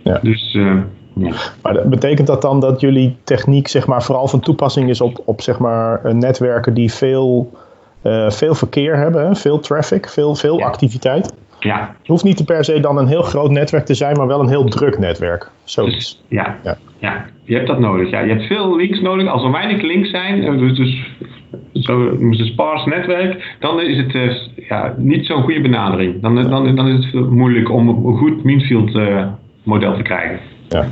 Ja. 0.03 0.19
Dus... 0.21 0.53
Uh, 0.53 0.81
maar 1.61 1.87
betekent 1.87 2.27
dat 2.27 2.41
dan 2.41 2.59
dat 2.59 2.81
jullie 2.81 3.17
techniek 3.23 3.67
zeg 3.67 3.87
maar, 3.87 4.03
vooral 4.03 4.27
van 4.27 4.39
toepassing 4.39 4.89
is 4.89 5.01
op, 5.01 5.21
op 5.25 5.41
zeg 5.41 5.59
maar, 5.59 6.03
eh, 6.03 6.13
netwerken 6.13 6.73
die 6.73 6.93
veel, 6.93 7.51
uh, 8.03 8.29
veel 8.29 8.55
verkeer 8.55 8.97
hebben, 8.97 9.35
veel 9.35 9.59
traffic, 9.59 10.09
veel, 10.09 10.35
veel 10.35 10.61
activiteit? 10.61 11.33
Ja. 11.59 11.95
Het 11.97 12.07
hoeft 12.07 12.23
niet 12.23 12.45
per 12.45 12.63
se 12.63 12.79
dan 12.79 12.97
een 12.97 13.07
heel 13.07 13.21
groot 13.21 13.49
netwerk 13.49 13.85
te 13.85 13.93
zijn, 13.93 14.17
maar 14.17 14.27
wel 14.27 14.39
een 14.39 14.47
heel 14.47 14.65
druk 14.65 14.99
netwerk. 14.99 15.51
Zoiets. 15.63 15.95
Dus, 15.95 16.23
ja. 16.27 16.57
ja. 16.63 16.77
Ja. 16.97 17.25
je 17.43 17.55
hebt 17.55 17.67
dat 17.67 17.79
nodig. 17.79 18.09
Ja. 18.09 18.19
Je 18.19 18.33
hebt 18.33 18.45
veel 18.45 18.75
links 18.75 19.01
nodig. 19.01 19.27
Als 19.27 19.43
er 19.43 19.51
weinig 19.51 19.81
links 19.81 20.09
zijn, 20.09 20.43
eh, 20.43 20.75
dus, 20.75 21.11
dus 21.71 21.85
zo 21.85 22.09
een 22.09 22.33
sparse 22.33 22.89
netwerk, 22.89 23.55
dan 23.59 23.81
is 23.81 23.97
het 23.97 24.13
uh, 24.13 24.31
ja, 24.69 24.93
niet 24.97 25.25
zo'n 25.25 25.43
goede 25.43 25.61
benadering. 25.61 26.21
Dan, 26.21 26.35
dan, 26.35 26.75
dan 26.75 26.87
is 26.87 27.11
het 27.11 27.29
moeilijk 27.29 27.69
om 27.71 27.89
een 27.89 28.17
goed 28.17 28.43
meanfield 28.43 28.95
uh, 28.95 29.27
model 29.63 29.95
te 29.95 30.01
krijgen. 30.01 30.39
Ja. 30.69 30.87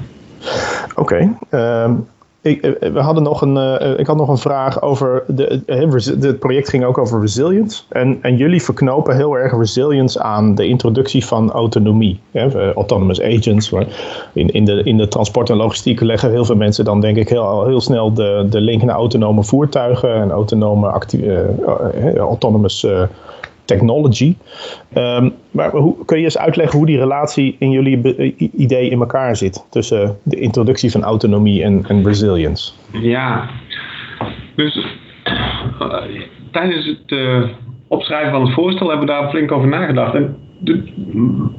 Oké. 0.95 1.37
Ehm, 1.49 1.93
eh, 2.55 2.91
we 2.91 2.99
hadden 2.99 3.23
nog 3.23 3.41
een, 3.41 3.55
uh, 3.55 3.99
ik 3.99 4.07
had 4.07 4.17
nog 4.17 4.29
een 4.29 4.37
vraag 4.37 4.81
over. 4.81 5.23
De, 5.27 5.61
het 6.19 6.39
project 6.39 6.69
ging 6.69 6.85
ook 6.85 6.97
over 6.97 7.21
resilience. 7.21 7.83
En, 7.89 8.19
en 8.21 8.37
jullie 8.37 8.61
verknopen 8.63 9.15
heel 9.15 9.37
erg 9.37 9.57
resilience 9.57 10.21
aan 10.21 10.55
de 10.55 10.67
introductie 10.67 11.25
van 11.25 11.51
autonomie. 11.51 12.19
Hè, 12.31 12.73
autonomous 12.73 13.21
agents. 13.21 13.71
In, 14.33 14.49
in, 14.49 14.65
de, 14.65 14.83
in 14.83 14.97
de 14.97 15.07
transport 15.07 15.49
en 15.49 15.55
logistiek 15.55 16.01
leggen 16.01 16.31
heel 16.31 16.45
veel 16.45 16.55
mensen 16.55 16.85
dan, 16.85 17.01
denk 17.01 17.17
ik, 17.17 17.29
heel, 17.29 17.65
heel 17.65 17.81
snel 17.81 18.13
de, 18.13 18.45
de 18.49 18.61
link 18.61 18.83
naar 18.83 18.95
autonome 18.95 19.43
voertuigen 19.43 20.13
en 20.13 20.31
autonome 20.31 20.87
actie, 20.87 21.25
autonomous 22.17 22.85
technology. 23.67 24.35
Um, 24.95 25.33
maar 25.51 25.69
hoe, 25.69 26.05
kun 26.05 26.17
je 26.17 26.23
eens 26.23 26.37
uitleggen 26.37 26.77
hoe 26.77 26.87
die 26.87 26.97
relatie 26.97 27.55
in 27.59 27.71
jullie 27.71 28.01
idee 28.57 28.89
in 28.89 28.99
elkaar 28.99 29.35
zit 29.35 29.65
tussen 29.69 30.17
de 30.23 30.39
introductie 30.39 30.91
van 30.91 31.03
autonomie 31.03 31.63
en, 31.63 31.85
en 31.87 32.03
resilience? 32.03 32.71
Ja, 32.91 33.49
dus 34.55 34.85
uh, 35.81 36.03
tijdens 36.51 36.85
het 36.85 37.11
uh, 37.11 37.43
opschrijven 37.87 38.31
van 38.31 38.41
het 38.41 38.53
voorstel 38.53 38.89
hebben 38.89 39.07
we 39.07 39.13
daar 39.13 39.29
flink 39.29 39.51
over 39.51 39.67
nagedacht. 39.67 40.13
En 40.13 40.37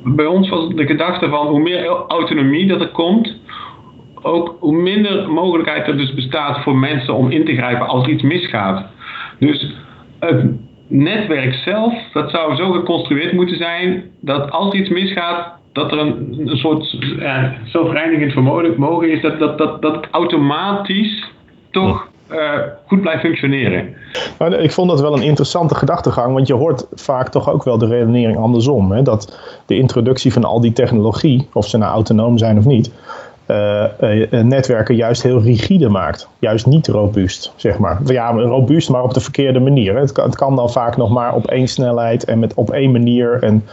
bij 0.04 0.26
ons 0.26 0.48
was 0.48 0.68
de 0.68 0.86
gedachte 0.86 1.28
van 1.28 1.46
hoe 1.46 1.60
meer 1.60 1.86
autonomie 2.08 2.68
dat 2.68 2.80
er 2.80 2.88
komt, 2.88 3.36
ook 4.22 4.56
hoe 4.60 4.82
minder 4.82 5.30
mogelijkheid 5.30 5.86
er 5.86 5.96
dus 5.96 6.14
bestaat 6.14 6.62
voor 6.62 6.76
mensen 6.76 7.14
om 7.14 7.30
in 7.30 7.44
te 7.44 7.54
grijpen 7.54 7.86
als 7.86 8.06
iets 8.06 8.22
misgaat. 8.22 8.86
Dus 9.38 9.74
het 10.18 10.44
netwerk 10.88 11.54
zelf, 11.54 11.94
dat 12.12 12.30
zou 12.30 12.56
zo 12.56 12.70
geconstrueerd 12.72 13.32
moeten 13.32 13.56
zijn 13.56 14.04
dat 14.20 14.50
als 14.50 14.74
iets 14.74 14.88
misgaat, 14.88 15.52
dat 15.72 15.92
er 15.92 15.98
een, 15.98 16.50
soort 16.56 16.96
ja, 17.18 17.54
zelfreinigend 17.64 18.32
vermogen 18.32 19.10
is, 19.10 19.22
dat, 19.22 19.38
dat, 19.38 19.58
dat, 19.58 19.82
dat 19.82 20.06
automatisch 20.10 21.24
toch 21.70 22.08
uh, 22.32 22.52
goed 22.86 23.00
blijft 23.00 23.20
functioneren. 23.20 23.94
Maar 24.38 24.52
ik 24.52 24.72
vond 24.72 24.90
dat 24.90 25.00
wel 25.00 25.16
een 25.16 25.22
interessante 25.22 25.74
gedachtegang, 25.74 26.34
want 26.34 26.46
je 26.46 26.54
hoort 26.54 26.86
vaak 26.92 27.28
toch 27.28 27.52
ook 27.52 27.64
wel 27.64 27.78
de 27.78 27.86
redenering 27.86 28.38
andersom. 28.38 28.92
Hè? 28.92 29.02
Dat 29.02 29.38
de 29.66 29.76
introductie 29.76 30.32
van 30.32 30.44
al 30.44 30.60
die 30.60 30.72
technologie, 30.72 31.48
of 31.52 31.66
ze 31.66 31.78
nou 31.78 31.92
autonoom 31.92 32.38
zijn 32.38 32.58
of 32.58 32.64
niet, 32.64 32.92
netwerken 34.30 34.96
juist 34.96 35.22
heel 35.22 35.42
rigide 35.42 35.88
maakt. 35.88 36.28
Juist 36.38 36.66
niet 36.66 36.86
robuust, 36.86 37.52
zeg 37.56 37.78
maar. 37.78 38.00
Ja, 38.04 38.30
robuust, 38.30 38.90
maar 38.90 39.02
op 39.02 39.14
de 39.14 39.20
verkeerde 39.20 39.60
manier. 39.60 39.96
Het 39.96 40.12
kan, 40.12 40.24
het 40.24 40.36
kan 40.36 40.56
dan 40.56 40.70
vaak 40.70 40.96
nog 40.96 41.10
maar 41.10 41.34
op 41.34 41.46
één 41.46 41.68
snelheid 41.68 42.24
en 42.24 42.38
met, 42.38 42.54
op 42.54 42.70
één 42.70 42.92
manier. 42.92 43.42
En, 43.42 43.64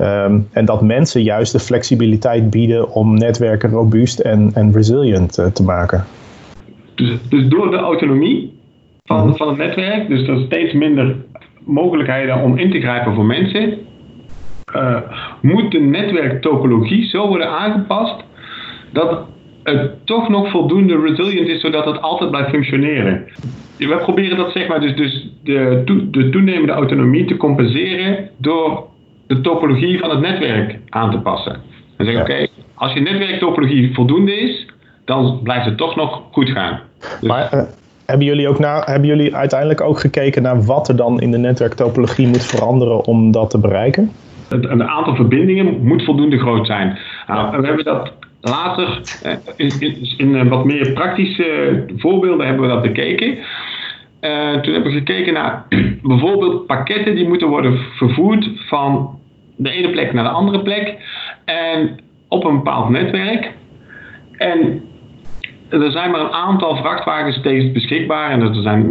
um, 0.00 0.48
en 0.52 0.64
dat 0.64 0.82
mensen 0.82 1.22
juist 1.22 1.52
de 1.52 1.60
flexibiliteit 1.60 2.50
bieden 2.50 2.90
om 2.92 3.18
netwerken 3.18 3.70
robuust 3.70 4.18
en, 4.18 4.50
en 4.54 4.72
resilient 4.72 5.32
te 5.52 5.62
maken. 5.62 6.04
Dus, 6.94 7.18
dus 7.28 7.48
door 7.48 7.70
de 7.70 7.76
autonomie 7.76 8.60
van, 9.04 9.20
-hmm. 9.20 9.36
van 9.36 9.48
het 9.48 9.56
netwerk, 9.56 10.08
dus 10.08 10.28
er 10.28 10.36
is 10.38 10.44
steeds 10.44 10.72
minder 10.72 11.16
mogelijkheden 11.64 12.42
om 12.42 12.58
in 12.58 12.70
te 12.70 12.80
grijpen 12.80 13.14
voor 13.14 13.24
mensen, 13.24 13.78
uh, 14.76 14.96
moet 15.42 15.70
de 15.70 15.78
netwerktopologie 15.78 17.08
zo 17.08 17.28
worden 17.28 17.48
aangepast 17.48 18.24
dat 18.92 19.26
het 19.62 20.06
toch 20.06 20.28
nog 20.28 20.50
voldoende 20.50 21.00
resilient 21.00 21.48
is, 21.48 21.60
zodat 21.60 21.84
het 21.84 22.02
altijd 22.02 22.30
blijft 22.30 22.50
functioneren. 22.50 23.24
We 23.76 24.00
proberen 24.02 24.36
dat 24.36 24.52
zeg 24.52 24.68
maar 24.68 24.80
dus, 24.80 24.96
dus 24.96 25.28
de, 25.42 25.82
de 26.10 26.28
toenemende 26.28 26.72
autonomie 26.72 27.24
te 27.24 27.36
compenseren 27.36 28.28
door 28.36 28.86
de 29.26 29.40
topologie 29.40 29.98
van 29.98 30.10
het 30.10 30.20
netwerk 30.20 30.78
aan 30.88 31.10
te 31.10 31.18
passen. 31.18 31.60
En 31.96 32.04
zeggen, 32.04 32.22
oké, 32.22 32.46
als 32.74 32.92
je 32.92 33.00
netwerktopologie 33.00 33.94
voldoende 33.94 34.40
is, 34.40 34.66
dan 35.04 35.40
blijft 35.42 35.64
het 35.64 35.76
toch 35.76 35.96
nog 35.96 36.22
goed 36.32 36.50
gaan. 36.50 36.80
Dus 37.20 37.28
maar 37.28 37.54
uh, 37.54 37.62
hebben, 38.06 38.26
jullie 38.26 38.48
ook 38.48 38.58
na, 38.58 38.82
hebben 38.84 39.08
jullie 39.08 39.36
uiteindelijk 39.36 39.80
ook 39.80 40.00
gekeken 40.00 40.42
naar 40.42 40.62
wat 40.62 40.88
er 40.88 40.96
dan 40.96 41.20
in 41.20 41.30
de 41.30 41.38
netwerktopologie 41.38 42.26
moet 42.26 42.44
veranderen 42.44 43.04
om 43.04 43.30
dat 43.32 43.50
te 43.50 43.58
bereiken? 43.58 44.12
Het, 44.48 44.64
een 44.64 44.88
aantal 44.88 45.14
verbindingen 45.14 45.80
moet 45.82 46.04
voldoende 46.04 46.38
groot 46.38 46.66
zijn. 46.66 46.98
Nou, 47.26 47.60
we 47.60 47.66
hebben 47.66 47.84
dat 47.84 48.12
Later, 48.40 49.00
eh, 49.22 49.32
in, 49.56 49.72
in 50.16 50.48
wat 50.48 50.64
meer 50.64 50.92
praktische 50.92 51.84
voorbeelden 51.96 52.46
hebben 52.46 52.66
we 52.66 52.72
dat 52.72 52.82
bekeken. 52.82 53.38
Toen 54.62 54.72
hebben 54.72 54.92
we 54.92 54.98
gekeken 54.98 55.32
naar 55.32 55.66
bijvoorbeeld 56.02 56.66
pakketten 56.66 57.14
die 57.14 57.28
moeten 57.28 57.48
worden 57.48 57.78
vervoerd 57.96 58.50
van 58.68 59.18
de 59.56 59.70
ene 59.70 59.90
plek 59.90 60.12
naar 60.12 60.24
de 60.24 60.30
andere 60.30 60.62
plek 60.62 60.96
en 61.44 62.00
op 62.28 62.44
een 62.44 62.56
bepaald 62.56 62.88
netwerk. 62.88 63.52
En 64.36 64.82
er 65.68 65.90
zijn 65.90 66.10
maar 66.10 66.20
een 66.20 66.32
aantal 66.32 66.76
vrachtwagens 66.76 67.36
steeds 67.36 67.72
beschikbaar 67.72 68.30
en 68.30 68.40
er, 68.40 68.54
zijn, 68.54 68.84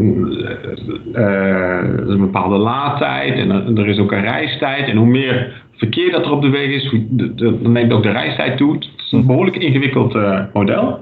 een 2.09 2.19
bepaalde 2.19 2.57
laadtijd 2.57 3.33
en 3.33 3.77
er, 3.77 3.87
is 3.87 3.99
ook 3.99 4.11
een 4.11 4.21
reistijd. 4.21 4.87
En 4.87 4.97
hoe 4.97 5.07
meer 5.07 5.63
verkeer 5.77 6.11
dat 6.11 6.25
er 6.25 6.31
op 6.31 6.41
de 6.41 6.49
weg 6.49 6.67
is, 6.67 6.93
dan 7.35 7.71
neemt 7.71 7.93
ook 7.93 8.03
de 8.03 8.11
reistijd 8.11 8.57
toe 8.57 8.77
is 9.07 9.13
een 9.13 9.25
behoorlijk 9.25 9.57
ingewikkeld 9.57 10.15
uh, 10.15 10.39
model. 10.53 10.99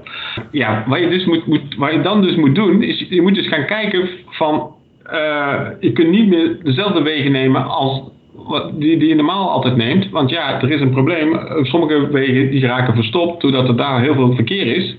Ja, 0.50 0.84
wat 0.86 0.98
je, 0.98 1.08
dus 1.08 1.24
moet, 1.24 1.46
moet, 1.46 1.74
wat 1.76 1.92
je 1.92 2.00
dan 2.00 2.22
dus 2.22 2.36
moet 2.36 2.54
doen, 2.54 2.82
is 2.82 3.06
je 3.08 3.22
moet 3.22 3.34
dus 3.34 3.48
gaan 3.48 3.66
kijken 3.66 4.08
van, 4.26 4.74
uh, 5.12 5.60
je 5.80 5.92
kunt 5.92 6.10
niet 6.10 6.28
meer 6.28 6.58
dezelfde 6.62 7.02
wegen 7.02 7.32
nemen 7.32 7.66
als 7.66 8.02
die, 8.72 8.98
die 8.98 9.08
je 9.08 9.14
normaal 9.14 9.50
altijd 9.50 9.76
neemt. 9.76 10.10
Want 10.10 10.30
ja, 10.30 10.60
er 10.62 10.70
is 10.70 10.80
een 10.80 10.90
probleem. 10.90 11.38
Sommige 11.62 12.10
wegen 12.10 12.50
die 12.50 12.66
raken 12.66 12.94
verstopt 12.94 13.42
doordat 13.42 13.68
er 13.68 13.76
daar 13.76 14.00
heel 14.00 14.14
veel 14.14 14.34
verkeer 14.34 14.76
is. 14.76 14.96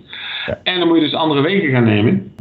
En 0.64 0.80
dan 0.80 0.88
moet 0.88 0.98
je 0.98 1.04
dus 1.04 1.14
andere 1.14 1.42
wegen 1.42 1.70
gaan 1.70 1.84
nemen. 1.84 2.32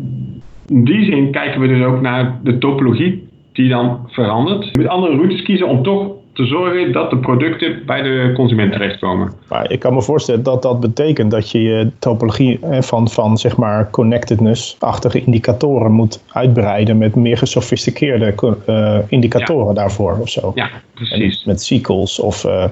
In 0.68 0.84
die 0.84 1.04
zin 1.04 1.30
kijken 1.30 1.60
we 1.60 1.68
dus 1.68 1.84
ook 1.84 2.00
naar 2.00 2.40
de 2.42 2.58
topologie 2.58 3.28
die 3.52 3.68
dan 3.68 3.98
verandert. 4.06 4.64
Je 4.64 4.78
moet 4.80 4.88
andere 4.88 5.16
routes 5.16 5.42
kiezen 5.42 5.68
om 5.68 5.82
toch 5.82 6.12
te 6.36 6.46
zorgen 6.46 6.92
dat 6.92 7.10
de 7.10 7.18
producten 7.18 7.82
bij 7.86 8.02
de 8.02 8.32
consument 8.34 8.72
terechtkomen. 8.72 9.32
Maar 9.48 9.70
ik 9.70 9.78
kan 9.78 9.94
me 9.94 10.02
voorstellen 10.02 10.42
dat 10.42 10.62
dat 10.62 10.80
betekent 10.80 11.30
dat 11.30 11.50
je 11.50 11.62
je 11.62 11.90
topologie 11.98 12.58
van, 12.80 13.08
van 13.08 13.38
zeg 13.38 13.56
maar 13.56 13.90
connectedness-achtige 13.90 15.24
indicatoren 15.24 15.92
moet 15.92 16.22
uitbreiden 16.32 16.98
met 16.98 17.14
meer 17.14 17.38
gesofisticeerde 17.38 18.34
uh, 18.66 18.98
indicatoren 19.08 19.74
daarvoor 19.74 20.18
of 20.20 20.28
zo. 20.28 20.52
Ja, 20.54 20.70
precies. 20.94 21.44
met 21.44 21.62
cycles 21.62 22.20
of 22.20 22.44
uh, 22.44 22.64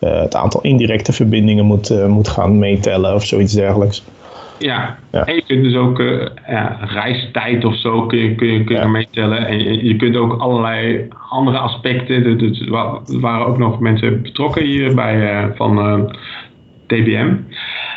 uh, 0.00 0.20
het 0.20 0.34
aantal 0.34 0.60
indirecte 0.60 1.12
verbindingen 1.12 1.64
moet, 1.64 2.06
moet 2.08 2.28
gaan 2.28 2.58
meetellen 2.58 3.14
of 3.14 3.24
zoiets 3.24 3.52
dergelijks. 3.52 4.04
Ja. 4.58 4.98
en 5.10 5.34
je 5.34 5.42
kunt 5.46 5.62
dus 5.62 5.74
ook 5.74 5.98
uh, 5.98 6.26
ja, 6.46 6.78
reistijd 6.80 7.64
of 7.64 7.76
zo 7.76 8.06
kun 8.06 8.18
je, 8.18 8.34
kun 8.34 8.46
je, 8.46 8.64
kun 8.64 8.76
je 8.76 8.86
meetellen. 8.86 9.46
En 9.46 9.58
je, 9.58 9.84
je, 9.84 9.96
kunt 9.96 10.16
ook 10.16 10.40
allerlei 10.40 11.08
andere 11.30 11.58
aspecten. 11.58 12.24
Er 12.24 13.20
waren 13.20 13.46
ook 13.46 13.58
nog 13.58 13.80
mensen 13.80 14.22
betrokken 14.22 14.64
hierbij 14.64 15.44
uh, 15.44 15.50
van 15.54 15.78
uh, 15.78 15.92
eh, 15.92 16.00
TBM. 16.86 17.34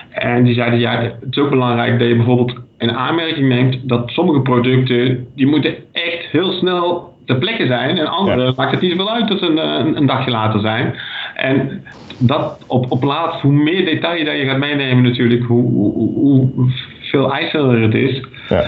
En 0.09 0.43
die 0.43 0.53
zeiden, 0.53 0.79
ja, 0.79 1.01
het 1.01 1.27
is 1.31 1.37
ook 1.37 1.49
belangrijk 1.49 1.99
dat 1.99 2.07
je 2.07 2.15
bijvoorbeeld 2.15 2.59
in 2.77 2.91
aanmerking 2.91 3.47
neemt 3.47 3.89
dat 3.89 4.09
sommige 4.09 4.41
producten, 4.41 5.27
die 5.35 5.47
moeten 5.47 5.75
echt 5.91 6.25
heel 6.31 6.51
snel 6.51 7.13
ter 7.25 7.37
plekke 7.37 7.67
zijn. 7.67 7.97
En 7.97 8.07
andere 8.07 8.53
maakt 8.55 8.71
het 8.71 8.81
niet 8.81 8.91
zoveel 8.91 9.11
uit 9.13 9.27
dat 9.27 9.39
ze 9.39 9.45
een, 9.45 9.97
een 9.97 10.05
dagje 10.05 10.31
later 10.31 10.59
zijn. 10.59 10.95
En 11.39 11.83
dat 12.17 12.57
op, 12.67 12.91
op 12.91 13.03
laatst, 13.03 13.41
hoe 13.41 13.51
meer 13.51 13.85
detail 13.85 14.25
dat 14.25 14.37
je 14.37 14.45
gaat 14.45 14.57
meenemen 14.57 15.03
natuurlijk, 15.03 15.43
hoe, 15.43 15.71
hoe, 15.71 16.13
hoe 16.13 16.49
veel 17.01 17.33
eisender 17.33 17.81
het 17.81 17.93
is. 17.93 18.23
Ja. 18.49 18.63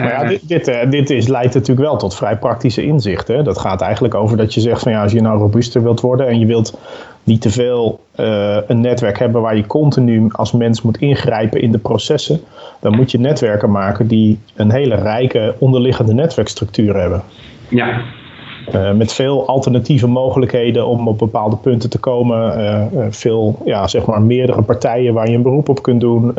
Maar 0.00 0.08
ja, 0.08 0.24
dit, 0.24 0.48
dit, 0.48 0.68
eh, 0.68 0.90
dit, 0.90 1.10
is, 1.10 1.28
leidt 1.28 1.54
natuurlijk 1.54 1.88
wel 1.88 1.96
tot 1.96 2.16
vrij 2.16 2.36
praktische 2.36 2.84
inzichten. 2.84 3.44
Dat 3.44 3.58
gaat 3.58 3.80
eigenlijk 3.80 4.14
over 4.14 4.36
dat 4.36 4.54
je 4.54 4.60
zegt 4.60 4.82
van 4.82 4.92
ja, 4.92 5.02
als 5.02 5.12
je 5.12 5.20
nou 5.20 5.38
robuuster 5.38 5.82
wilt 5.82 6.00
worden 6.00 6.26
en 6.26 6.38
je 6.38 6.46
wilt 6.46 6.78
niet 7.24 7.40
te 7.40 7.50
veel 7.50 8.00
uh, 8.20 8.56
een 8.66 8.80
netwerk 8.80 9.18
hebben 9.18 9.42
waar 9.42 9.56
je 9.56 9.66
continu 9.66 10.28
als 10.32 10.52
mens 10.52 10.82
moet 10.82 10.96
ingrijpen 10.96 11.60
in 11.60 11.72
de 11.72 11.78
processen, 11.78 12.40
dan 12.80 12.96
moet 12.96 13.10
je 13.10 13.18
netwerken 13.18 13.70
maken 13.70 14.06
die 14.06 14.38
een 14.54 14.70
hele 14.70 14.94
rijke 14.94 15.54
onderliggende 15.58 16.14
netwerkstructuur 16.14 16.96
hebben. 16.96 17.22
Ja, 17.68 18.00
uh, 18.74 18.92
met 18.92 19.12
veel 19.12 19.46
alternatieve 19.46 20.06
mogelijkheden 20.06 20.86
om 20.86 21.08
op 21.08 21.18
bepaalde 21.18 21.56
punten 21.56 21.90
te 21.90 21.98
komen. 21.98 22.58
Uh, 22.58 23.06
veel, 23.10 23.58
ja, 23.64 23.88
zeg 23.88 24.06
maar, 24.06 24.22
meerdere 24.22 24.62
partijen 24.62 25.14
waar 25.14 25.28
je 25.28 25.36
een 25.36 25.42
beroep 25.42 25.68
op 25.68 25.82
kunt 25.82 26.00
doen. 26.00 26.34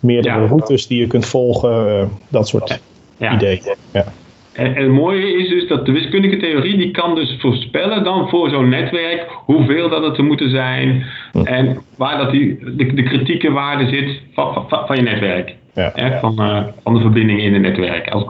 meerdere 0.00 0.46
routes 0.46 0.86
die 0.86 1.00
je 1.00 1.06
kunt 1.06 1.26
volgen. 1.26 2.08
dat 2.28 2.48
soort 2.48 2.80
ja. 3.16 3.34
ideeën. 3.34 3.74
Ja. 3.92 4.04
En, 4.52 4.76
en, 4.76 4.82
het 4.82 4.92
mooie 4.92 5.36
is 5.38 5.48
dus 5.48 5.68
dat 5.68 5.86
de 5.86 5.92
wiskundige 5.92 6.36
theorie 6.36 6.76
die 6.76 6.90
kan 6.90 7.14
dus 7.14 7.36
voorspellen 7.38 8.04
dan 8.04 8.28
voor 8.28 8.50
zo'n 8.50 8.68
netwerk 8.68 9.26
hoeveel 9.44 9.88
dat 9.88 10.02
het 10.02 10.18
er 10.18 10.24
moeten 10.24 10.50
zijn 10.50 11.04
hm. 11.32 11.38
en 11.38 11.78
waar 11.96 12.18
dat 12.18 12.30
die, 12.30 12.58
de, 12.76 12.94
de 12.94 13.02
kritieke 13.02 13.50
waarde 13.50 13.88
zit 13.88 14.20
van, 14.34 14.66
van, 14.68 14.86
van 14.86 14.96
je 14.96 15.02
netwerk. 15.02 15.54
Ja. 15.74 16.18
van, 16.20 16.34
van 16.82 16.94
de 16.94 17.00
verbinding 17.00 17.40
in 17.40 17.52
het 17.52 17.62
netwerk. 17.62 18.10
Als, 18.10 18.24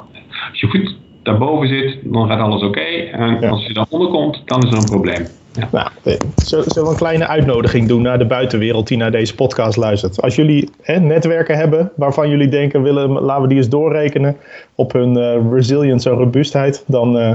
als 0.50 0.60
je 0.60 0.66
goed 0.66 0.94
daarboven 1.22 1.68
zit, 1.68 1.98
dan 2.02 2.28
gaat 2.28 2.40
alles 2.40 2.62
oké. 2.62 2.80
En 2.80 3.50
als 3.50 3.66
je 3.66 3.72
daaronder 3.72 4.08
komt, 4.08 4.42
dan 4.44 4.62
is 4.62 4.70
er 4.70 4.78
een 4.78 4.84
probleem. 4.84 5.26
Ja. 5.52 5.68
Nou, 5.72 5.88
zullen 6.34 6.66
we 6.74 6.90
een 6.90 6.96
kleine 6.96 7.26
uitnodiging 7.26 7.88
doen 7.88 8.02
naar 8.02 8.18
de 8.18 8.24
buitenwereld 8.24 8.88
die 8.88 8.96
naar 8.96 9.10
deze 9.10 9.34
podcast 9.34 9.76
luistert? 9.76 10.22
Als 10.22 10.36
jullie 10.36 10.70
hè, 10.82 11.00
netwerken 11.00 11.56
hebben 11.56 11.90
waarvan 11.96 12.28
jullie 12.28 12.48
denken, 12.48 12.82
willen, 12.82 13.10
laten 13.10 13.42
we 13.42 13.48
die 13.48 13.56
eens 13.56 13.68
doorrekenen 13.68 14.36
op 14.74 14.92
hun 14.92 15.18
uh, 15.18 15.52
resilience 15.52 16.10
en 16.10 16.16
robuustheid, 16.16 16.84
dan 16.86 17.16
uh, 17.16 17.32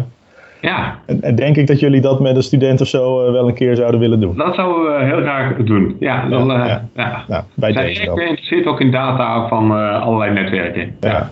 ja. 0.62 1.00
En, 1.22 1.36
denk 1.36 1.56
ik 1.56 1.67
dat 1.67 1.79
jullie 1.79 2.01
dat 2.01 2.20
met 2.20 2.36
een 2.36 2.44
student 2.44 2.82
of 2.82 2.88
zo 2.88 3.26
uh, 3.26 3.32
wel 3.32 3.47
een 3.47 3.54
keer 3.54 3.76
zouden 3.76 4.00
willen 4.00 4.19
doen. 4.19 4.38
Dat 4.38 4.56
zouden 4.56 4.97
we 4.97 5.04
heel 5.04 5.21
graag 5.21 5.56
doen. 5.56 5.95
Ja, 6.00 6.30
dan, 6.30 6.47
ja, 6.47 6.88
ja. 6.95 7.23
ja. 7.28 7.45
bij 7.54 7.73
Zij 7.73 7.86
deze 7.86 8.02
geïnteresseerd 8.02 8.65
ook 8.65 8.80
in 8.80 8.91
data 8.91 9.47
van 9.47 9.71
allerlei 10.02 10.34
netwerken. 10.34 10.95
Ja. 11.00 11.32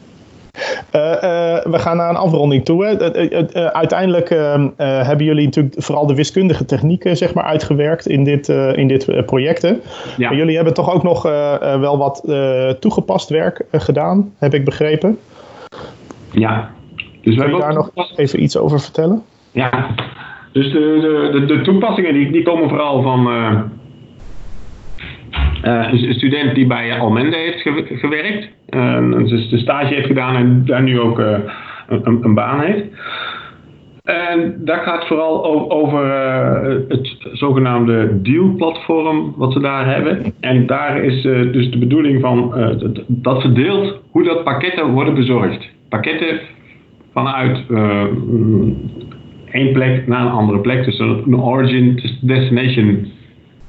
Eh, 0.95 1.55
eh, 1.55 1.65
we 1.65 1.79
gaan 1.79 1.97
naar 1.97 2.09
een 2.09 2.15
afronding 2.15 2.65
toe. 2.65 2.83
Uh, 2.85 3.65
uiteindelijk 3.65 4.29
ehm, 4.29 4.69
hebben 4.77 5.25
jullie 5.25 5.45
natuurlijk 5.45 5.75
vooral 5.77 6.07
de 6.07 6.15
wiskundige 6.15 6.65
technieken 6.65 7.17
zeg 7.17 7.33
maar, 7.33 7.43
uitgewerkt 7.43 8.07
in 8.07 8.23
dit, 8.23 8.49
in 8.75 8.87
dit 8.87 9.25
project. 9.25 9.61
Hè? 9.61 9.69
Ja. 9.69 9.79
Maar 10.17 10.35
jullie 10.35 10.55
hebben 10.55 10.73
toch 10.73 10.93
ook 10.93 11.03
nog 11.03 11.21
wel 11.79 11.97
wat 11.97 12.23
toegepast 12.79 13.29
werk 13.29 13.65
gedaan, 13.71 14.33
heb 14.37 14.53
ik 14.53 14.65
begrepen. 14.65 15.17
Ja. 16.31 16.69
Dus 17.21 17.35
Kun 17.35 17.53
je 17.53 17.59
daar 17.59 17.73
nog 17.73 17.91
even 18.15 18.43
iets 18.43 18.57
over 18.57 18.79
vertellen? 18.79 19.23
Ja, 19.51 19.87
dus 20.51 20.71
de, 20.71 21.29
de, 21.31 21.45
de, 21.45 21.61
toepassingen 21.61 22.13
die, 22.13 22.31
die 22.31 22.43
komen 22.43 22.69
vooral 22.69 23.01
van 23.01 23.27
een 25.61 26.13
student 26.13 26.55
die 26.55 26.67
bij 26.67 26.99
Almende 26.99 27.35
heeft 27.35 27.61
gewerkt. 27.99 28.49
dus 29.29 29.49
de 29.49 29.57
stage 29.57 29.93
heeft 29.93 30.07
gedaan 30.07 30.35
en 30.35 30.65
daar 30.65 30.83
nu 30.83 30.99
ook 30.99 31.19
uh, 31.19 31.37
een, 31.87 32.19
een, 32.21 32.33
baan 32.33 32.61
heeft. 32.61 32.83
En 34.03 34.55
dat 34.57 34.79
gaat 34.79 35.07
vooral 35.07 35.71
over 35.71 36.05
uh, 36.05 36.75
het 36.87 37.17
zogenaamde 37.33 38.21
deal-platform 38.21 39.33
wat 39.37 39.53
ze 39.53 39.59
daar 39.59 39.85
hebben. 39.93 40.33
En 40.39 40.65
daar 40.65 41.03
is 41.03 41.25
uh, 41.25 41.51
dus 41.51 41.71
de 41.71 41.77
bedoeling 41.77 42.21
van 42.21 42.53
dat 43.07 43.41
verdeelt 43.41 44.01
hoe 44.11 44.23
dat 44.23 44.43
pakketten 44.43 44.91
worden 44.91 45.13
bezorgd. 45.13 45.69
Pakketten 45.89 46.39
vanuit 47.13 47.63
één 49.51 49.73
plek 49.73 50.07
naar 50.07 50.25
een 50.25 50.31
andere 50.31 50.59
plek. 50.59 50.85
Dus 50.85 50.99
een 50.99 51.41
origin-destination 51.41 53.11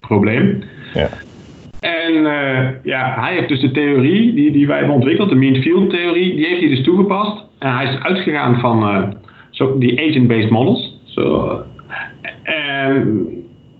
probleem. 0.00 0.62
Ja. 0.94 1.08
En 1.86 2.12
uh, 2.14 2.68
ja, 2.82 3.14
hij 3.20 3.34
heeft 3.34 3.48
dus 3.48 3.60
de 3.60 3.70
theorie 3.70 4.34
die, 4.34 4.50
die 4.50 4.66
wij 4.66 4.76
hebben 4.76 4.94
ontwikkeld, 4.94 5.28
de 5.28 5.34
mean 5.34 5.62
field 5.62 5.90
theorie, 5.90 6.36
die 6.36 6.46
heeft 6.46 6.60
hij 6.60 6.68
dus 6.68 6.82
toegepast. 6.82 7.44
En 7.58 7.76
hij 7.76 7.84
is 7.84 7.98
uitgegaan 8.02 8.60
van 8.60 8.82
uh, 8.82 9.02
zo, 9.50 9.78
die 9.78 10.00
agent-based 10.08 10.50
models. 10.50 11.00
Zo, 11.04 11.50
en 12.42 13.26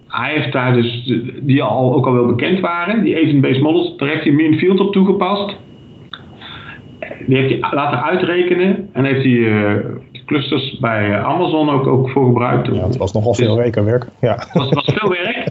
hij 0.09 0.33
heeft 0.35 0.53
daar 0.53 0.73
dus, 0.73 1.12
die 1.40 1.62
al, 1.62 1.95
ook 1.95 2.07
al 2.07 2.12
wel 2.12 2.27
bekend 2.27 2.61
waren, 2.61 3.03
die 3.03 3.16
agent-based 3.16 3.62
models, 3.62 3.97
daar 3.97 4.09
heeft 4.09 4.25
hij 4.25 4.33
mean 4.33 4.59
field 4.59 4.81
op 4.81 4.92
toegepast. 4.92 5.57
Die 7.27 7.37
heeft 7.37 7.51
hij 7.51 7.75
laten 7.75 8.03
uitrekenen 8.03 8.88
en 8.92 9.05
heeft 9.05 9.23
hij 9.23 9.33
uh, 9.33 9.75
clusters 10.27 10.79
bij 10.79 11.19
Amazon 11.19 11.71
ook, 11.71 11.87
ook 11.87 12.11
voor 12.11 12.27
gebruikt. 12.27 12.66
Ja, 12.66 12.87
het 12.87 12.97
was 12.97 13.12
nogal 13.12 13.35
veel 13.35 13.57
dus, 13.57 13.85
werk. 13.85 14.07
Ja. 14.21 14.35
Het 14.35 14.51
was, 14.53 14.71
was 14.71 14.92
veel 14.95 15.11
werk. 15.11 15.49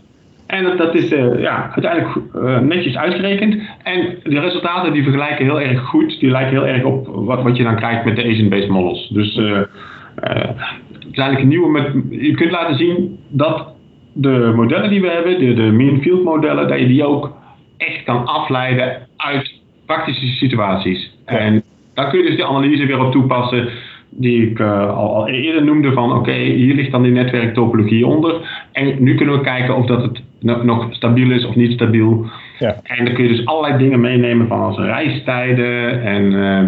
En 0.55 0.77
dat, 0.77 0.95
is 0.95 1.11
uh, 1.11 1.41
ja, 1.41 1.71
uiteindelijk 1.73 2.15
uh, 2.35 2.59
netjes 2.59 2.97
uitgerekend. 2.97 3.55
En 3.83 4.17
de 4.23 4.39
resultaten 4.39 4.93
die 4.93 5.03
vergelijken 5.03 5.45
heel 5.45 5.61
erg 5.61 5.81
goed. 5.81 6.19
Die 6.19 6.29
lijken 6.29 6.51
heel 6.51 6.67
erg 6.67 6.83
op 6.83 7.07
wat, 7.07 7.43
wat 7.43 7.57
je 7.57 7.63
dan 7.63 7.75
krijgt 7.75 8.05
met 8.05 8.15
de 8.15 8.23
Asian-based 8.23 8.69
models. 8.69 9.09
Dus 9.09 9.37
uh, 9.37 9.57
het 9.57 11.11
is 11.11 11.17
eigenlijk 11.17 11.39
een 11.39 11.47
nieuwe... 11.47 11.69
Met, 11.69 11.91
je 12.09 12.33
kunt 12.35 12.51
laten 12.51 12.77
zien 12.77 13.19
dat 13.29 13.73
de 14.13 14.51
modellen 14.55 14.89
die 14.89 15.01
we 15.01 15.09
hebben, 15.09 15.39
de, 15.39 15.53
de 15.53 15.71
mean 15.71 16.01
field 16.01 16.23
modellen, 16.23 16.67
dat 16.67 16.79
je 16.79 16.87
die 16.87 17.05
ook 17.05 17.35
echt 17.77 18.03
kan 18.03 18.25
afleiden 18.25 19.07
uit 19.17 19.53
praktische 19.85 20.27
situaties. 20.27 21.17
En 21.25 21.63
daar 21.93 22.09
kun 22.09 22.19
je 22.19 22.25
dus 22.25 22.37
de 22.37 22.45
analyse 22.45 22.85
weer 22.85 23.05
op 23.05 23.11
toepassen 23.11 23.69
die 24.09 24.49
ik 24.49 24.59
uh, 24.59 24.97
al, 24.97 25.15
al, 25.15 25.27
eerder 25.27 25.63
noemde 25.63 25.91
van 25.91 26.13
oké, 26.13 26.31
hier 26.31 26.75
ligt 26.75 26.91
dan 26.91 27.03
die 27.03 27.11
netwerktopologie 27.11 28.07
onder. 28.07 28.65
En 28.71 28.95
nu 29.03 29.15
kunnen 29.15 29.35
we 29.35 29.41
kijken 29.41 29.75
of 29.75 29.85
dat 29.85 30.01
het 30.01 30.21
nog 30.39 30.87
stabiel 30.89 31.31
is 31.31 31.45
of 31.45 31.55
niet 31.55 31.71
stabiel. 31.71 32.25
Ja. 32.59 32.79
En 32.83 33.05
dan 33.05 33.13
kun 33.13 33.23
je 33.23 33.29
dus 33.29 33.45
allerlei 33.45 33.77
dingen 33.77 33.99
meenemen 33.99 34.47
van 34.47 34.59
als 34.59 34.77
reistijden 34.77 36.03
en 36.03 36.31
uh, 36.31 36.61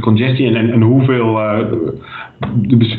congestie 0.00 0.46
en, 0.46 0.72
en, 0.72 0.82
hoeveel, 0.82 1.38
uh, 1.38 1.58
de, 2.54 2.96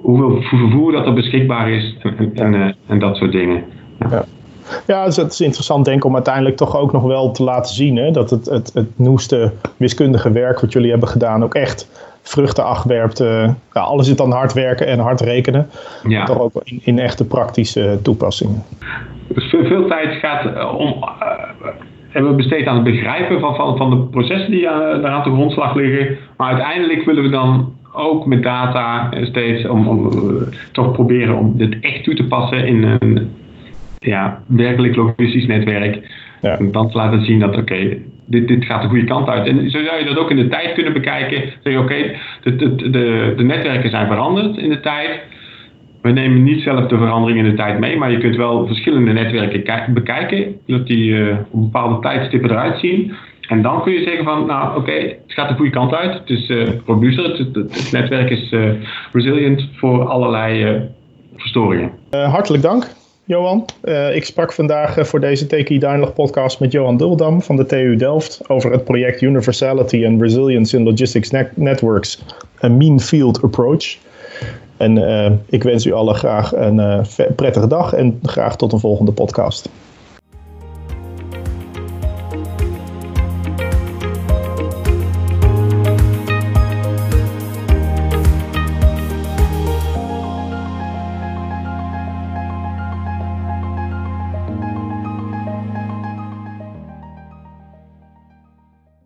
hoeveel 0.00 0.42
vervoer 0.42 0.92
dat 0.92 1.06
er 1.06 1.14
beschikbaar 1.14 1.70
is 1.70 1.96
en, 2.02 2.34
en, 2.34 2.76
en 2.86 2.98
dat 2.98 3.16
soort 3.16 3.32
dingen. 3.32 3.64
Ja. 3.98 4.24
Ja, 4.86 5.04
het 5.04 5.32
is 5.32 5.40
interessant 5.40 5.84
denk 5.84 5.96
ik 5.96 6.04
om 6.04 6.14
uiteindelijk 6.14 6.56
toch 6.56 6.76
ook 6.76 6.92
nog 6.92 7.02
wel 7.02 7.30
te 7.30 7.42
laten 7.42 7.74
zien 7.74 7.96
hè, 7.96 8.10
dat 8.10 8.30
het, 8.30 8.46
het, 8.46 8.70
het 8.74 8.98
nieuwste 8.98 9.52
wiskundige 9.76 10.32
werk 10.32 10.60
wat 10.60 10.72
jullie 10.72 10.90
hebben 10.90 11.08
gedaan 11.08 11.44
ook 11.44 11.54
echt 11.54 11.88
vruchten 12.24 12.64
afwerpt. 12.64 13.18
Ja, 13.72 13.80
alles 13.80 14.06
zit 14.06 14.18
dan 14.18 14.32
hard 14.32 14.52
werken 14.52 14.86
en 14.86 14.98
hard 14.98 15.20
rekenen. 15.20 15.68
Ja. 16.08 16.24
Toch 16.24 16.40
ook 16.40 16.52
in, 16.64 16.80
in 16.84 16.98
echte 16.98 17.26
praktische 17.26 17.98
toepassingen. 18.02 18.62
Dus 19.28 19.44
veel, 19.44 19.64
veel 19.64 19.86
tijd 19.86 20.14
gaat 20.14 20.44
uh, 20.44 20.78
om, 20.78 20.88
uh, 20.88 21.68
hebben 22.08 22.30
we 22.30 22.36
besteed 22.36 22.66
aan 22.66 22.74
het 22.74 22.84
begrijpen 22.84 23.40
van, 23.40 23.54
van, 23.54 23.76
van 23.76 23.90
de 23.90 23.96
processen 23.96 24.50
die 24.50 24.62
daar 24.62 25.06
aan 25.06 25.22
de 25.22 25.30
grondslag 25.30 25.74
liggen. 25.74 26.16
Maar 26.36 26.48
uiteindelijk 26.48 27.04
willen 27.04 27.22
we 27.22 27.28
dan 27.28 27.72
ook 27.92 28.26
met 28.26 28.42
data 28.42 29.10
steeds 29.22 29.66
om, 29.66 29.88
om 29.88 30.10
toch 30.72 30.92
proberen 30.92 31.38
om 31.38 31.56
dit 31.56 31.76
echt 31.80 32.04
toe 32.04 32.14
te 32.14 32.24
passen 32.24 32.66
in 32.66 32.82
een 32.82 33.30
ja, 33.98 34.42
werkelijk 34.46 34.96
logistisch 34.96 35.46
netwerk. 35.46 36.08
Ja. 36.40 36.56
Dan 36.60 36.90
te 36.90 36.96
laten 36.96 37.24
zien 37.24 37.40
dat 37.40 37.56
oké, 37.56 37.96
dit, 38.26 38.48
dit 38.48 38.64
gaat 38.64 38.82
de 38.82 38.88
goede 38.88 39.04
kant 39.04 39.28
uit. 39.28 39.46
En 39.46 39.70
zo 39.70 39.82
zou 39.84 39.98
je 39.98 40.04
dat 40.04 40.18
ook 40.18 40.30
in 40.30 40.36
de 40.36 40.48
tijd 40.48 40.72
kunnen 40.72 40.92
bekijken. 40.92 41.52
Zeg 41.62 41.72
je 41.72 41.78
oké, 41.78 42.16
de, 42.42 42.56
de, 42.56 43.34
de, 43.36 43.42
netwerken 43.42 43.90
zijn 43.90 44.06
veranderd 44.06 44.56
in 44.56 44.68
de 44.68 44.80
tijd. 44.80 45.20
We 46.02 46.10
nemen 46.10 46.42
niet 46.42 46.62
zelf 46.62 46.86
de 46.86 46.96
verandering 46.96 47.38
in 47.38 47.50
de 47.50 47.56
tijd 47.56 47.78
mee, 47.78 47.96
maar 47.96 48.10
je 48.10 48.18
kunt 48.18 48.36
wel 48.36 48.66
verschillende 48.66 49.12
netwerken 49.12 49.92
bekijken, 49.92 50.56
dat 50.66 50.86
die 50.86 51.10
uh, 51.10 51.36
op 51.50 51.60
bepaalde 51.60 52.00
tijdstippen 52.00 52.50
eruit 52.50 52.78
zien. 52.78 53.12
En 53.48 53.62
dan 53.62 53.82
kun 53.82 53.92
je 53.92 54.02
zeggen 54.02 54.24
van, 54.24 54.46
nou 54.46 54.76
oké, 54.76 54.92
het 54.92 55.22
gaat 55.26 55.48
de 55.48 55.54
goede 55.54 55.70
kant 55.70 55.94
uit. 55.94 56.12
Het 56.12 56.30
is 56.30 56.48
uh, 56.48 56.66
het, 56.66 57.88
netwerk 57.92 58.30
is 58.30 58.52
uh, 58.52 58.70
resilient 59.12 59.68
voor 59.76 60.04
allerlei 60.04 60.80
verstoringen. 61.36 61.90
hartelijk 62.10 62.62
dank. 62.62 63.03
Johan. 63.24 63.64
ik 64.12 64.24
sprak 64.24 64.52
vandaag 64.52 65.08
voor 65.08 65.20
deze 65.20 65.46
TKI 65.46 65.78
Dialog 65.78 66.12
podcast 66.12 66.60
met 66.60 66.72
Johan 66.72 66.96
Duldam 66.96 67.42
van 67.42 67.56
de 67.56 67.66
TU 67.66 67.96
Delft 67.96 68.40
over 68.48 68.72
het 68.72 68.84
project 68.84 69.20
Universality 69.20 70.06
and 70.06 70.20
Resilience 70.20 70.76
in 70.76 70.84
Logistics 70.84 71.30
Networks, 71.54 72.22
a 72.62 72.68
Mean 72.68 73.00
Field 73.00 73.42
Approach. 73.42 73.96
En 74.76 75.42
ik 75.46 75.62
wens 75.62 75.86
u 75.86 75.92
allen 75.92 76.14
graag 76.14 76.54
een 76.54 77.06
prettige 77.36 77.66
dag 77.66 77.92
en 77.92 78.18
graag 78.22 78.56
tot 78.56 78.72
een 78.72 78.80
volgende 78.80 79.12
podcast. 79.12 79.68